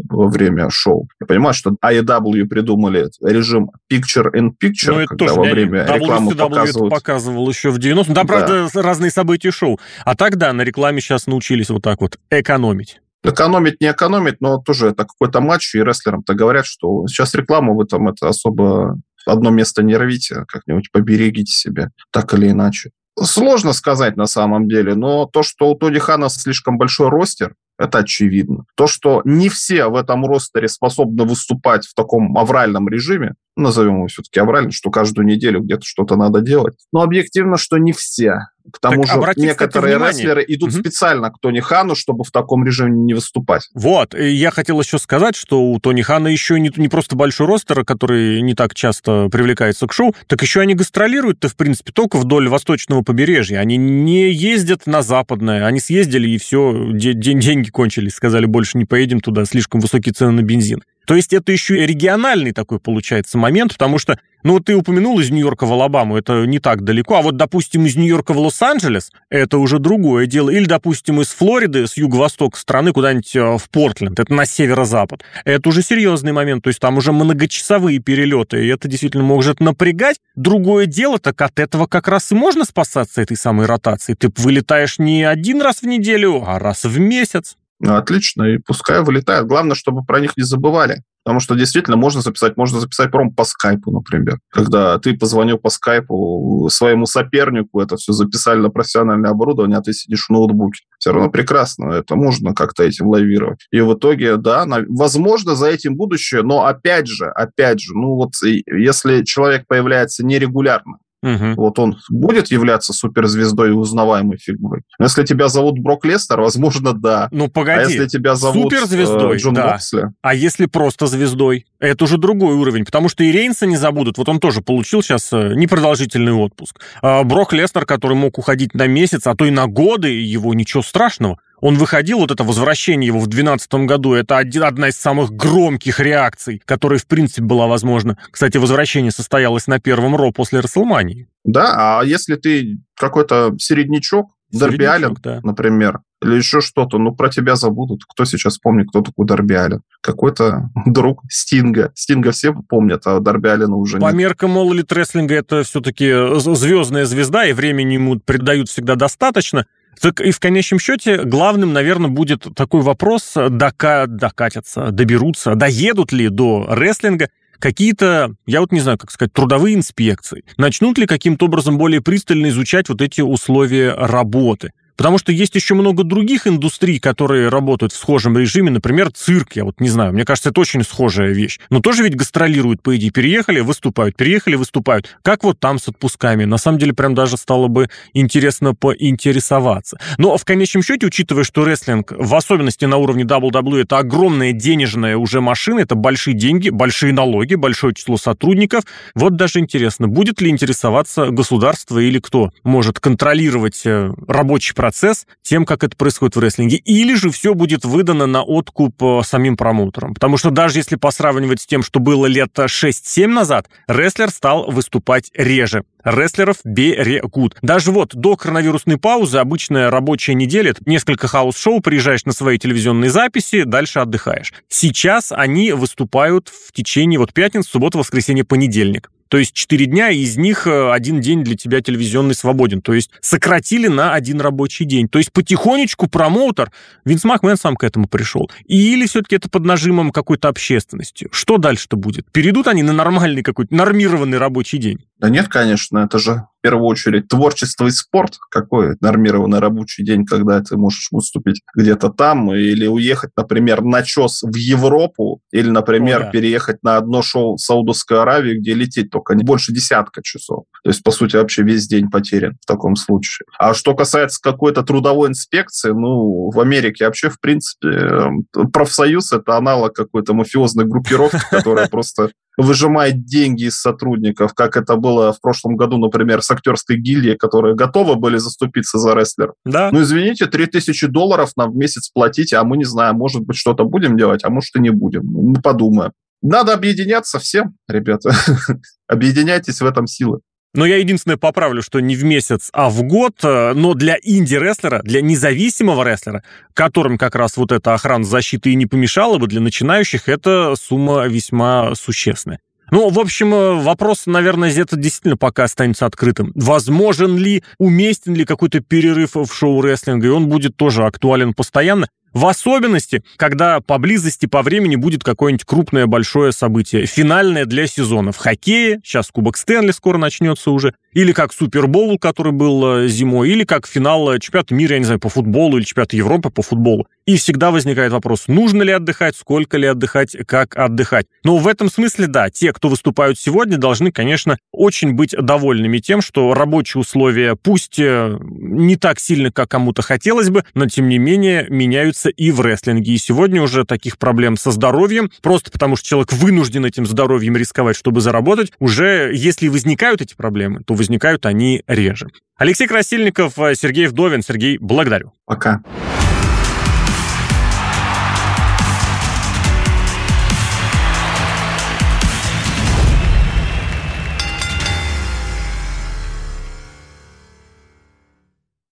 во 0.09 0.27
время 0.27 0.67
шоу. 0.71 1.07
Я 1.19 1.27
понимаю, 1.27 1.53
что 1.53 1.75
AEW 1.83 2.45
придумали 2.45 3.07
режим 3.21 3.69
picture 3.91 4.31
in 4.33 4.49
picture, 4.49 5.01
ну, 5.01 5.05
когда 5.05 5.33
во 5.35 5.43
время 5.43 5.85
WCW 5.85 5.99
рекламы 5.99 6.35
показывают... 6.35 6.93
показывал 6.93 7.49
еще 7.49 7.69
в 7.69 7.77
90-м. 7.77 8.13
Да, 8.15 8.23
да, 8.23 8.27
правда, 8.27 8.67
разные 8.73 9.11
события 9.11 9.51
шоу. 9.51 9.79
А 10.05 10.15
тогда 10.15 10.51
на 10.53 10.63
рекламе 10.63 11.01
сейчас 11.01 11.27
научились 11.27 11.69
вот 11.69 11.83
так 11.83 12.01
вот 12.01 12.17
экономить. 12.31 12.99
Экономить, 13.23 13.81
не 13.81 13.91
экономить, 13.91 14.41
но 14.41 14.57
тоже 14.57 14.87
это 14.87 15.05
какой-то 15.05 15.41
матч, 15.41 15.75
и 15.75 15.83
рестлерам-то 15.83 16.33
говорят, 16.33 16.65
что 16.65 17.05
сейчас 17.07 17.35
рекламу 17.35 17.75
вы 17.75 17.85
там 17.85 18.09
это 18.09 18.27
особо 18.27 18.97
одно 19.25 19.51
место 19.51 19.83
не 19.83 19.95
рвите, 19.95 20.45
как-нибудь 20.47 20.91
поберегите 20.91 21.51
себе, 21.51 21.89
так 22.11 22.33
или 22.33 22.49
иначе. 22.49 22.91
Сложно 23.19 23.73
сказать 23.73 24.17
на 24.17 24.25
самом 24.25 24.67
деле, 24.67 24.95
но 24.95 25.25
то, 25.25 25.43
что 25.43 25.69
у 25.69 25.75
Тоди 25.75 25.99
Хана 25.99 26.29
слишком 26.29 26.77
большой 26.77 27.09
ростер, 27.09 27.55
это 27.81 27.99
очевидно. 27.99 28.65
То, 28.75 28.87
что 28.87 29.21
не 29.25 29.49
все 29.49 29.87
в 29.87 29.95
этом 29.95 30.25
ростере 30.25 30.67
способны 30.67 31.23
выступать 31.23 31.85
в 31.85 31.93
таком 31.93 32.37
авральном 32.37 32.87
режиме, 32.87 33.33
назовем 33.55 33.97
его 33.97 34.07
все-таки 34.07 34.39
авральным, 34.39 34.71
что 34.71 34.91
каждую 34.91 35.25
неделю 35.25 35.61
где-то 35.61 35.83
что-то 35.83 36.15
надо 36.15 36.41
делать, 36.41 36.75
но 36.93 37.01
объективно, 37.01 37.57
что 37.57 37.77
не 37.77 37.91
все. 37.91 38.47
К 38.71 38.79
тому 38.79 39.03
так, 39.03 39.35
же 39.35 39.41
некоторые 39.41 39.95
кстати, 39.95 40.17
рестлеры 40.17 40.45
идут 40.47 40.69
угу. 40.69 40.79
специально 40.79 41.31
к 41.31 41.39
Тони 41.39 41.59
Хану, 41.61 41.95
чтобы 41.95 42.23
в 42.23 42.29
таком 42.29 42.63
режиме 42.63 42.91
не 42.91 43.15
выступать. 43.15 43.67
Вот, 43.73 44.13
и 44.13 44.29
я 44.29 44.51
хотел 44.51 44.79
еще 44.79 44.99
сказать, 44.99 45.35
что 45.35 45.63
у 45.63 45.79
Тони 45.79 46.03
Хана 46.03 46.27
еще 46.27 46.59
не, 46.59 46.71
не 46.75 46.87
просто 46.87 47.15
большой 47.15 47.47
ростер, 47.47 47.83
который 47.83 48.41
не 48.41 48.53
так 48.53 48.75
часто 48.75 49.29
привлекается 49.31 49.87
к 49.87 49.93
шоу, 49.93 50.15
так 50.27 50.41
еще 50.43 50.61
они 50.61 50.75
гастролируют-то, 50.75 51.49
в 51.49 51.55
принципе, 51.55 51.91
только 51.91 52.17
вдоль 52.17 52.49
восточного 52.49 53.01
побережья. 53.01 53.57
Они 53.57 53.77
не 53.77 54.31
ездят 54.31 54.85
на 54.85 55.01
западное, 55.01 55.65
они 55.65 55.79
съездили, 55.79 56.29
и 56.29 56.37
все, 56.37 56.91
деньги 56.93 57.70
кончились, 57.71 58.13
сказали, 58.13 58.45
больше 58.45 58.77
не 58.77 58.85
поедем 58.85 59.19
туда, 59.19 59.45
слишком 59.45 59.81
высокие 59.81 60.13
цены 60.13 60.31
на 60.31 60.41
бензин. 60.41 60.83
То 61.05 61.15
есть 61.15 61.33
это 61.33 61.51
еще 61.51 61.83
и 61.83 61.85
региональный 61.85 62.51
такой 62.51 62.79
получается 62.79 63.37
момент, 63.37 63.73
потому 63.73 63.97
что, 63.97 64.19
ну 64.43 64.53
вот 64.53 64.65
ты 64.65 64.75
упомянул 64.75 65.19
из 65.19 65.31
Нью-Йорка 65.31 65.65
в 65.65 65.73
Алабаму, 65.73 66.15
это 66.15 66.45
не 66.45 66.59
так 66.59 66.83
далеко, 66.83 67.17
а 67.17 67.21
вот, 67.21 67.37
допустим, 67.37 67.85
из 67.85 67.95
Нью-Йорка 67.95 68.33
в 68.33 68.39
Лос-Анджелес, 68.39 69.11
это 69.29 69.57
уже 69.57 69.79
другое 69.79 70.27
дело. 70.27 70.49
Или, 70.49 70.65
допустим, 70.65 71.19
из 71.19 71.29
Флориды, 71.29 71.87
с 71.87 71.97
юго-востока 71.97 72.57
страны, 72.57 72.93
куда-нибудь 72.93 73.35
э, 73.35 73.57
в 73.57 73.69
Портленд, 73.69 74.19
это 74.19 74.31
на 74.33 74.45
северо-запад. 74.45 75.23
Это 75.43 75.67
уже 75.69 75.81
серьезный 75.81 76.33
момент, 76.33 76.63
то 76.63 76.67
есть 76.67 76.79
там 76.79 76.97
уже 76.97 77.11
многочасовые 77.11 77.99
перелеты, 77.99 78.63
и 78.63 78.67
это 78.67 78.87
действительно 78.87 79.23
может 79.23 79.59
напрягать. 79.59 80.19
Другое 80.35 80.85
дело, 80.85 81.19
так 81.19 81.41
от 81.41 81.59
этого 81.59 81.87
как 81.87 82.07
раз 82.07 82.31
и 82.31 82.35
можно 82.35 82.63
спасаться 82.63 83.21
этой 83.21 83.37
самой 83.37 83.65
ротацией. 83.65 84.15
Ты 84.15 84.29
вылетаешь 84.37 84.99
не 84.99 85.23
один 85.23 85.61
раз 85.61 85.81
в 85.81 85.87
неделю, 85.87 86.43
а 86.45 86.59
раз 86.59 86.83
в 86.83 86.99
месяц. 86.99 87.57
Ну, 87.81 87.95
отлично, 87.95 88.43
и 88.43 88.57
пускай 88.57 89.01
вылетают. 89.01 89.47
Главное, 89.47 89.75
чтобы 89.75 90.03
про 90.03 90.19
них 90.19 90.37
не 90.37 90.43
забывали. 90.43 91.01
Потому 91.23 91.39
что 91.39 91.53
действительно 91.53 91.97
можно 91.97 92.21
записать, 92.21 92.57
можно 92.57 92.79
записать 92.79 93.11
пром 93.11 93.31
по 93.31 93.43
скайпу, 93.43 93.91
например. 93.91 94.39
Когда 94.49 94.97
ты 94.97 95.15
позвонил 95.15 95.59
по 95.59 95.69
скайпу 95.69 96.67
своему 96.71 97.05
сопернику, 97.05 97.79
это 97.79 97.95
все 97.97 98.11
записали 98.11 98.59
на 98.59 98.69
профессиональное 98.69 99.29
оборудование, 99.29 99.77
а 99.77 99.81
ты 99.83 99.93
сидишь 99.93 100.25
в 100.25 100.29
ноутбуке. 100.31 100.83
Все 100.97 101.11
равно 101.11 101.29
прекрасно, 101.29 101.91
это 101.91 102.15
можно 102.15 102.55
как-то 102.55 102.83
этим 102.83 103.07
лавировать. 103.07 103.67
И 103.71 103.81
в 103.81 103.93
итоге, 103.93 104.37
да, 104.37 104.65
возможно, 104.89 105.55
за 105.55 105.67
этим 105.67 105.95
будущее, 105.95 106.41
но 106.41 106.65
опять 106.65 107.05
же, 107.05 107.27
опять 107.27 107.79
же, 107.81 107.93
ну 107.93 108.15
вот 108.15 108.31
если 108.41 109.23
человек 109.23 109.67
появляется 109.67 110.25
нерегулярно, 110.25 110.97
Угу. 111.23 111.53
Вот 111.55 111.77
он 111.77 111.97
будет 112.09 112.47
являться 112.47 112.93
суперзвездой 112.93 113.69
и 113.69 113.73
узнаваемой 113.73 114.37
фигурой. 114.37 114.81
Если 114.99 115.23
тебя 115.23 115.49
зовут 115.49 115.77
Брок 115.77 116.03
Лестер, 116.05 116.41
возможно, 116.41 116.93
да. 116.93 117.27
Ну, 117.31 117.47
погоди. 117.47 117.79
А 117.79 117.83
если 117.83 118.07
тебя 118.07 118.35
зовут 118.35 118.71
суперзвездой, 118.73 119.35
э, 119.35 119.39
Джон 119.39 119.53
да. 119.53 119.73
Моксли? 119.73 120.11
А 120.21 120.33
если 120.33 120.65
просто 120.65 121.05
звездой? 121.05 121.65
Это 121.79 122.05
уже 122.05 122.17
другой 122.17 122.55
уровень, 122.55 122.85
потому 122.85 123.07
что 123.07 123.23
и 123.23 123.31
Рейнса 123.31 123.67
не 123.67 123.77
забудут. 123.77 124.17
Вот 124.17 124.29
он 124.29 124.39
тоже 124.39 124.61
получил 124.61 125.03
сейчас 125.03 125.31
э, 125.31 125.53
непродолжительный 125.55 126.33
отпуск. 126.33 126.79
А 127.01 127.23
Брок 127.23 127.53
Лестер, 127.53 127.85
который 127.85 128.17
мог 128.17 128.39
уходить 128.39 128.73
на 128.73 128.87
месяц, 128.87 129.27
а 129.27 129.35
то 129.35 129.45
и 129.45 129.51
на 129.51 129.67
годы, 129.67 130.09
его 130.09 130.53
ничего 130.55 130.81
страшного. 130.81 131.37
Он 131.61 131.77
выходил, 131.77 132.19
вот 132.19 132.31
это 132.31 132.43
возвращение 132.43 133.07
его 133.07 133.19
в 133.19 133.27
2012 133.27 133.73
году, 133.85 134.13
это 134.13 134.37
один, 134.37 134.63
одна 134.63 134.89
из 134.89 134.97
самых 134.97 135.31
громких 135.31 135.99
реакций, 135.99 136.61
которая, 136.65 136.99
в 136.99 137.05
принципе, 137.05 137.43
была 137.43 137.67
возможна. 137.67 138.17
Кстати, 138.31 138.57
возвращение 138.57 139.11
состоялось 139.11 139.67
на 139.67 139.79
первом 139.79 140.15
Ро 140.15 140.31
после 140.31 140.59
Расселмании. 140.59 141.27
Да, 141.43 141.99
а 141.99 142.03
если 142.03 142.35
ты 142.35 142.79
какой-то 142.95 143.55
середнячок, 143.59 144.27
Дерби 144.51 144.83
Аллен, 144.83 145.15
да. 145.23 145.39
например, 145.43 146.01
или 146.21 146.35
еще 146.35 146.61
что-то, 146.61 146.97
ну, 146.97 147.15
про 147.15 147.29
тебя 147.29 147.55
забудут. 147.55 148.03
Кто 148.05 148.25
сейчас 148.25 148.57
помнит, 148.57 148.89
кто 148.89 149.01
такой 149.01 149.25
Аллен? 149.29 149.81
Какой-то 150.01 150.69
друг 150.85 151.23
Стинга. 151.29 151.91
Стинга 151.95 152.31
все 152.31 152.53
помнят, 152.53 153.01
а 153.05 153.17
Аллена 153.17 153.75
уже 153.75 153.97
По 153.97 154.07
нет. 154.07 154.15
меркам 154.15 154.51
Молли 154.51 154.85
Рестлинга 154.87 155.35
это 155.35 155.63
все-таки 155.63 156.11
звездная 156.39 157.05
звезда, 157.05 157.45
и 157.45 157.53
времени 157.53 157.93
ему 157.93 158.19
придают 158.19 158.69
всегда 158.69 158.95
достаточно. 158.95 159.65
Так 160.01 160.19
и 160.19 160.31
в 160.31 160.39
конечном 160.39 160.79
счете 160.79 161.23
главным, 161.23 161.73
наверное, 161.73 162.09
будет 162.09 162.47
такой 162.55 162.81
вопрос, 162.81 163.33
дока 163.35 164.07
докатятся, 164.07 164.89
доберутся, 164.89 165.53
доедут 165.53 166.11
ли 166.11 166.29
до 166.29 166.65
рестлинга 166.69 167.29
какие-то, 167.59 168.33
я 168.47 168.59
вот 168.61 168.71
не 168.71 168.79
знаю, 168.79 168.97
как 168.97 169.11
сказать, 169.11 169.31
трудовые 169.31 169.75
инспекции. 169.75 170.43
Начнут 170.57 170.97
ли 170.97 171.05
каким-то 171.05 171.45
образом 171.45 171.77
более 171.77 172.01
пристально 172.01 172.47
изучать 172.47 172.89
вот 172.89 173.01
эти 173.01 173.21
условия 173.21 173.93
работы? 173.93 174.71
Потому 175.01 175.17
что 175.17 175.31
есть 175.31 175.55
еще 175.55 175.73
много 175.73 176.03
других 176.03 176.45
индустрий, 176.45 176.99
которые 176.99 177.49
работают 177.49 177.91
в 177.91 177.97
схожем 177.97 178.37
режиме. 178.37 178.69
Например, 178.69 179.11
цирк, 179.11 179.53
я 179.55 179.65
вот 179.65 179.81
не 179.81 179.89
знаю, 179.89 180.13
мне 180.13 180.25
кажется, 180.25 180.49
это 180.49 180.61
очень 180.61 180.83
схожая 180.83 181.31
вещь. 181.31 181.59
Но 181.71 181.79
тоже 181.79 182.03
ведь 182.03 182.15
гастролируют, 182.15 182.83
по 182.83 182.95
идее, 182.95 183.09
переехали, 183.09 183.61
выступают, 183.61 184.15
переехали, 184.15 184.53
выступают. 184.53 185.17
Как 185.23 185.43
вот 185.43 185.59
там 185.59 185.79
с 185.79 185.87
отпусками? 185.87 186.45
На 186.45 186.59
самом 186.59 186.77
деле, 186.77 186.93
прям 186.93 187.15
даже 187.15 187.37
стало 187.37 187.67
бы 187.67 187.89
интересно 188.13 188.75
поинтересоваться. 188.75 189.97
Но 190.19 190.37
в 190.37 190.45
конечном 190.45 190.83
счете, 190.83 191.07
учитывая, 191.07 191.45
что 191.45 191.65
рестлинг, 191.65 192.13
в 192.15 192.35
особенности 192.35 192.85
на 192.85 192.97
уровне 192.97 193.23
WWE, 193.23 193.81
это 193.81 193.97
огромная 193.97 194.51
денежная 194.51 195.17
уже 195.17 195.41
машина, 195.41 195.79
это 195.79 195.95
большие 195.95 196.35
деньги, 196.35 196.69
большие 196.69 197.11
налоги, 197.11 197.55
большое 197.55 197.95
число 197.95 198.17
сотрудников. 198.17 198.83
Вот 199.15 199.35
даже 199.35 199.57
интересно, 199.57 200.07
будет 200.07 200.41
ли 200.41 200.51
интересоваться 200.51 201.31
государство 201.31 201.97
или 201.97 202.19
кто 202.19 202.51
может 202.63 202.99
контролировать 202.99 203.81
э, 203.85 204.11
рабочий 204.27 204.75
процесс 204.75 204.90
процесс 204.91 205.25
тем, 205.41 205.65
как 205.65 205.85
это 205.85 205.95
происходит 205.95 206.35
в 206.35 206.39
рестлинге, 206.39 206.75
или 206.75 207.15
же 207.15 207.31
все 207.31 207.53
будет 207.53 207.85
выдано 207.85 208.25
на 208.25 208.43
откуп 208.43 209.01
э, 209.01 209.21
самим 209.23 209.55
промоутерам. 209.55 210.13
Потому 210.13 210.35
что 210.35 210.49
даже 210.49 210.79
если 210.79 210.97
посравнивать 210.97 211.61
с 211.61 211.65
тем, 211.65 211.81
что 211.81 212.01
было 212.01 212.25
лет 212.25 212.51
6-7 212.53 213.27
назад, 213.27 213.69
рестлер 213.87 214.29
стал 214.29 214.69
выступать 214.69 215.31
реже. 215.33 215.83
Рестлеров 216.03 216.57
берегут. 216.65 217.55
Даже 217.61 217.91
вот 217.91 218.13
до 218.15 218.35
коронавирусной 218.35 218.97
паузы 218.97 219.37
обычная 219.37 219.89
рабочая 219.89 220.33
неделя, 220.33 220.73
несколько 220.85 221.27
house 221.27 221.53
show, 221.53 221.79
приезжаешь 221.79 222.25
на 222.25 222.33
свои 222.33 222.57
телевизионные 222.57 223.09
записи, 223.09 223.63
дальше 223.63 223.99
отдыхаешь. 223.99 224.53
Сейчас 224.67 225.31
они 225.31 225.71
выступают 225.71 226.49
в 226.49 226.73
течение 226.73 227.17
вот 227.17 227.33
пятницы, 227.33 227.69
суббота, 227.69 227.97
воскресенье, 227.97 228.43
понедельник. 228.43 229.09
То 229.31 229.37
есть 229.37 229.53
4 229.53 229.85
дня, 229.85 230.09
и 230.09 230.17
из 230.19 230.35
них 230.35 230.67
э, 230.67 230.91
один 230.91 231.21
день 231.21 231.45
для 231.45 231.55
тебя 231.55 231.79
телевизионный 231.79 232.35
свободен. 232.35 232.81
То 232.81 232.91
есть 232.91 233.11
сократили 233.21 233.87
на 233.87 234.13
один 234.13 234.41
рабочий 234.41 234.83
день. 234.83 235.07
То 235.07 235.19
есть 235.19 235.31
потихонечку 235.31 236.09
промоутер, 236.09 236.69
Винс 237.05 237.23
Макмен 237.23 237.55
сам 237.55 237.77
к 237.77 237.85
этому 237.85 238.09
пришел. 238.09 238.51
Или 238.65 239.07
все-таки 239.07 239.37
это 239.37 239.47
под 239.49 239.63
нажимом 239.63 240.11
какой-то 240.11 240.49
общественности? 240.49 241.29
Что 241.31 241.57
дальше-то 241.57 241.95
будет? 241.95 242.29
Перейдут 242.33 242.67
они 242.67 242.83
на 242.83 242.91
нормальный 242.91 243.41
какой-то 243.41 243.73
нормированный 243.73 244.37
рабочий 244.37 244.79
день? 244.79 244.99
Да 245.21 245.29
нет, 245.29 245.49
конечно, 245.49 245.99
это 245.99 246.17
же 246.17 246.31
в 246.31 246.61
первую 246.63 246.87
очередь 246.87 247.27
творчество 247.27 247.85
и 247.85 247.91
спорт. 247.91 248.37
Какой 248.49 248.95
нормированный 249.01 249.59
рабочий 249.59 250.03
день, 250.03 250.25
когда 250.25 250.59
ты 250.61 250.77
можешь 250.77 251.09
выступить 251.11 251.61
где-то 251.75 252.09
там 252.09 252.51
или 252.55 252.87
уехать, 252.87 253.29
например, 253.37 253.83
на 253.83 254.01
ЧОС 254.01 254.41
в 254.41 254.55
Европу 254.55 255.39
или, 255.51 255.69
например, 255.69 256.21
О, 256.21 256.23
да. 256.25 256.31
переехать 256.31 256.81
на 256.81 256.97
одно 256.97 257.21
шоу 257.21 257.57
в 257.57 257.59
Саудовскую 257.59 258.21
Аравию, 258.21 258.59
где 258.59 258.73
лететь 258.73 259.11
только 259.11 259.35
не 259.35 259.43
больше 259.43 259.71
десятка 259.71 260.23
часов. 260.23 260.63
То 260.83 260.89
есть, 260.89 261.03
по 261.03 261.11
сути, 261.11 261.35
вообще 261.35 261.61
весь 261.61 261.87
день 261.87 262.09
потерян 262.09 262.57
в 262.59 262.65
таком 262.65 262.95
случае. 262.95 263.45
А 263.59 263.75
что 263.75 263.93
касается 263.93 264.39
какой-то 264.41 264.81
трудовой 264.81 265.29
инспекции, 265.29 265.91
ну, 265.91 266.49
в 266.49 266.59
Америке 266.59 267.05
вообще, 267.05 267.29
в 267.29 267.39
принципе, 267.39 267.89
эм, 267.89 268.45
профсоюз– 268.73 269.31
это 269.33 269.55
аналог 269.55 269.93
какой-то 269.93 270.33
мафиозной 270.33 270.85
группировки, 270.85 271.41
которая 271.51 271.87
просто 271.91 272.31
выжимает 272.57 273.25
деньги 273.25 273.65
из 273.65 273.79
сотрудников, 273.79 274.53
как 274.53 274.77
это 274.77 274.95
было 274.95 275.33
в 275.33 275.41
прошлом 275.41 275.75
году, 275.75 275.97
например, 275.97 276.41
с 276.41 276.51
актерской 276.51 276.97
гильдией, 276.97 277.37
которые 277.37 277.75
готовы 277.75 278.15
были 278.15 278.37
заступиться 278.37 278.97
за 278.97 279.13
рестлер. 279.13 279.53
Да. 279.65 279.89
Ну, 279.91 280.01
извините, 280.01 280.47
3000 280.47 281.07
долларов 281.07 281.51
нам 281.55 281.71
в 281.71 281.75
месяц 281.75 282.09
платите, 282.09 282.57
а 282.57 282.63
мы 282.63 282.77
не 282.77 282.85
знаем, 282.85 283.15
может 283.15 283.41
быть, 283.43 283.57
что-то 283.57 283.85
будем 283.85 284.17
делать, 284.17 284.43
а 284.43 284.49
может 284.49 284.75
и 284.75 284.79
не 284.79 284.89
будем. 284.89 285.25
Мы 285.25 285.61
подумаем. 285.61 286.11
Надо 286.41 286.73
объединяться 286.73 287.39
всем, 287.39 287.75
ребята. 287.87 288.33
Объединяйтесь 289.07 289.79
в 289.79 289.85
этом 289.85 290.07
силы. 290.07 290.39
Но 290.73 290.85
я 290.85 290.97
единственное 290.97 291.37
поправлю, 291.37 291.81
что 291.81 291.99
не 291.99 292.15
в 292.15 292.23
месяц, 292.23 292.69
а 292.71 292.89
в 292.89 293.03
год, 293.03 293.35
э, 293.43 293.73
но 293.73 293.93
для 293.93 294.17
инди-рестлера, 294.21 295.01
для 295.03 295.21
независимого 295.21 296.07
рестлера, 296.07 296.43
которым 296.73 297.17
как 297.17 297.35
раз 297.35 297.57
вот 297.57 297.73
эта 297.73 297.93
охрана 297.93 298.23
защиты 298.23 298.71
и 298.71 298.75
не 298.75 298.85
помешала 298.85 299.37
бы, 299.37 299.47
для 299.47 299.59
начинающих 299.59 300.29
эта 300.29 300.75
сумма 300.77 301.27
весьма 301.27 301.93
существенная. 301.95 302.59
Ну, 302.89 303.09
в 303.09 303.19
общем, 303.19 303.53
э, 303.53 303.81
вопрос, 303.81 304.27
наверное, 304.27 304.71
где-то 304.71 304.95
действительно 304.95 305.37
пока 305.37 305.65
останется 305.65 306.05
открытым. 306.05 306.53
Возможен 306.55 307.37
ли, 307.37 307.63
уместен 307.77 308.33
ли 308.33 308.45
какой-то 308.45 308.79
перерыв 308.79 309.35
в 309.35 309.53
шоу 309.53 309.81
рестлинга, 309.81 310.27
и 310.27 310.31
он 310.31 310.47
будет 310.47 310.77
тоже 310.77 311.03
актуален 311.03 311.53
постоянно. 311.53 312.07
В 312.33 312.45
особенности, 312.45 313.23
когда 313.35 313.81
поблизости 313.81 314.45
по 314.45 314.61
времени 314.61 314.95
будет 314.95 315.23
какое-нибудь 315.23 315.65
крупное 315.65 316.07
большое 316.07 316.53
событие, 316.53 317.05
финальное 317.05 317.65
для 317.65 317.87
сезона. 317.87 318.31
В 318.31 318.37
хоккее, 318.37 319.01
сейчас 319.03 319.29
Кубок 319.31 319.57
Стэнли 319.57 319.91
скоро 319.91 320.17
начнется 320.17 320.71
уже, 320.71 320.93
или 321.13 321.31
как 321.31 321.53
Супербоул, 321.53 322.17
который 322.17 322.51
был 322.51 323.03
э, 323.03 323.07
зимой, 323.07 323.49
или 323.49 323.63
как 323.63 323.87
финал 323.87 324.31
э, 324.31 324.39
чемпионата 324.39 324.73
мира, 324.73 324.93
я 324.93 324.99
не 324.99 325.05
знаю, 325.05 325.19
по 325.19 325.29
футболу, 325.29 325.77
или 325.77 325.83
чемпионата 325.83 326.15
Европы 326.15 326.49
по 326.49 326.61
футболу. 326.61 327.07
И 327.25 327.37
всегда 327.37 327.71
возникает 327.71 328.11
вопрос, 328.11 328.47
нужно 328.47 328.81
ли 328.83 328.91
отдыхать, 328.91 329.35
сколько 329.35 329.77
ли 329.77 329.87
отдыхать, 329.87 330.35
как 330.47 330.75
отдыхать. 330.75 331.27
Но 331.43 331.57
в 331.57 331.67
этом 331.67 331.89
смысле, 331.89 332.27
да, 332.27 332.49
те, 332.49 332.73
кто 332.73 332.89
выступают 332.89 333.37
сегодня, 333.37 333.77
должны, 333.77 334.11
конечно, 334.11 334.57
очень 334.71 335.13
быть 335.13 335.35
довольными 335.39 335.99
тем, 335.99 336.21
что 336.21 336.53
рабочие 336.53 337.01
условия, 337.01 337.55
пусть 337.55 337.99
э, 337.99 338.37
не 338.41 338.95
так 338.95 339.19
сильно, 339.19 339.51
как 339.51 339.69
кому-то 339.69 340.01
хотелось 340.01 340.49
бы, 340.49 340.63
но 340.73 340.87
тем 340.87 341.09
не 341.09 341.19
менее 341.19 341.67
меняются 341.69 342.29
и 342.29 342.51
в 342.51 342.61
рестлинге. 342.61 343.13
И 343.13 343.17
сегодня 343.17 343.61
уже 343.61 343.85
таких 343.85 344.17
проблем 344.17 344.57
со 344.57 344.71
здоровьем, 344.71 345.31
просто 345.41 345.71
потому 345.71 345.95
что 345.95 346.07
человек 346.07 346.33
вынужден 346.33 346.85
этим 346.85 347.05
здоровьем 347.05 347.55
рисковать, 347.55 347.95
чтобы 347.95 348.21
заработать, 348.21 348.71
уже 348.79 349.31
если 349.33 349.67
возникают 349.67 350.21
эти 350.21 350.35
проблемы, 350.35 350.81
то 350.85 350.93
возникают 351.01 351.45
они 351.45 351.83
реже. 351.87 352.27
Алексей 352.57 352.87
Красильников, 352.87 353.55
Сергей 353.55 354.05
Вдовин. 354.05 354.43
Сергей, 354.43 354.77
благодарю. 354.77 355.33
Пока. 355.45 355.81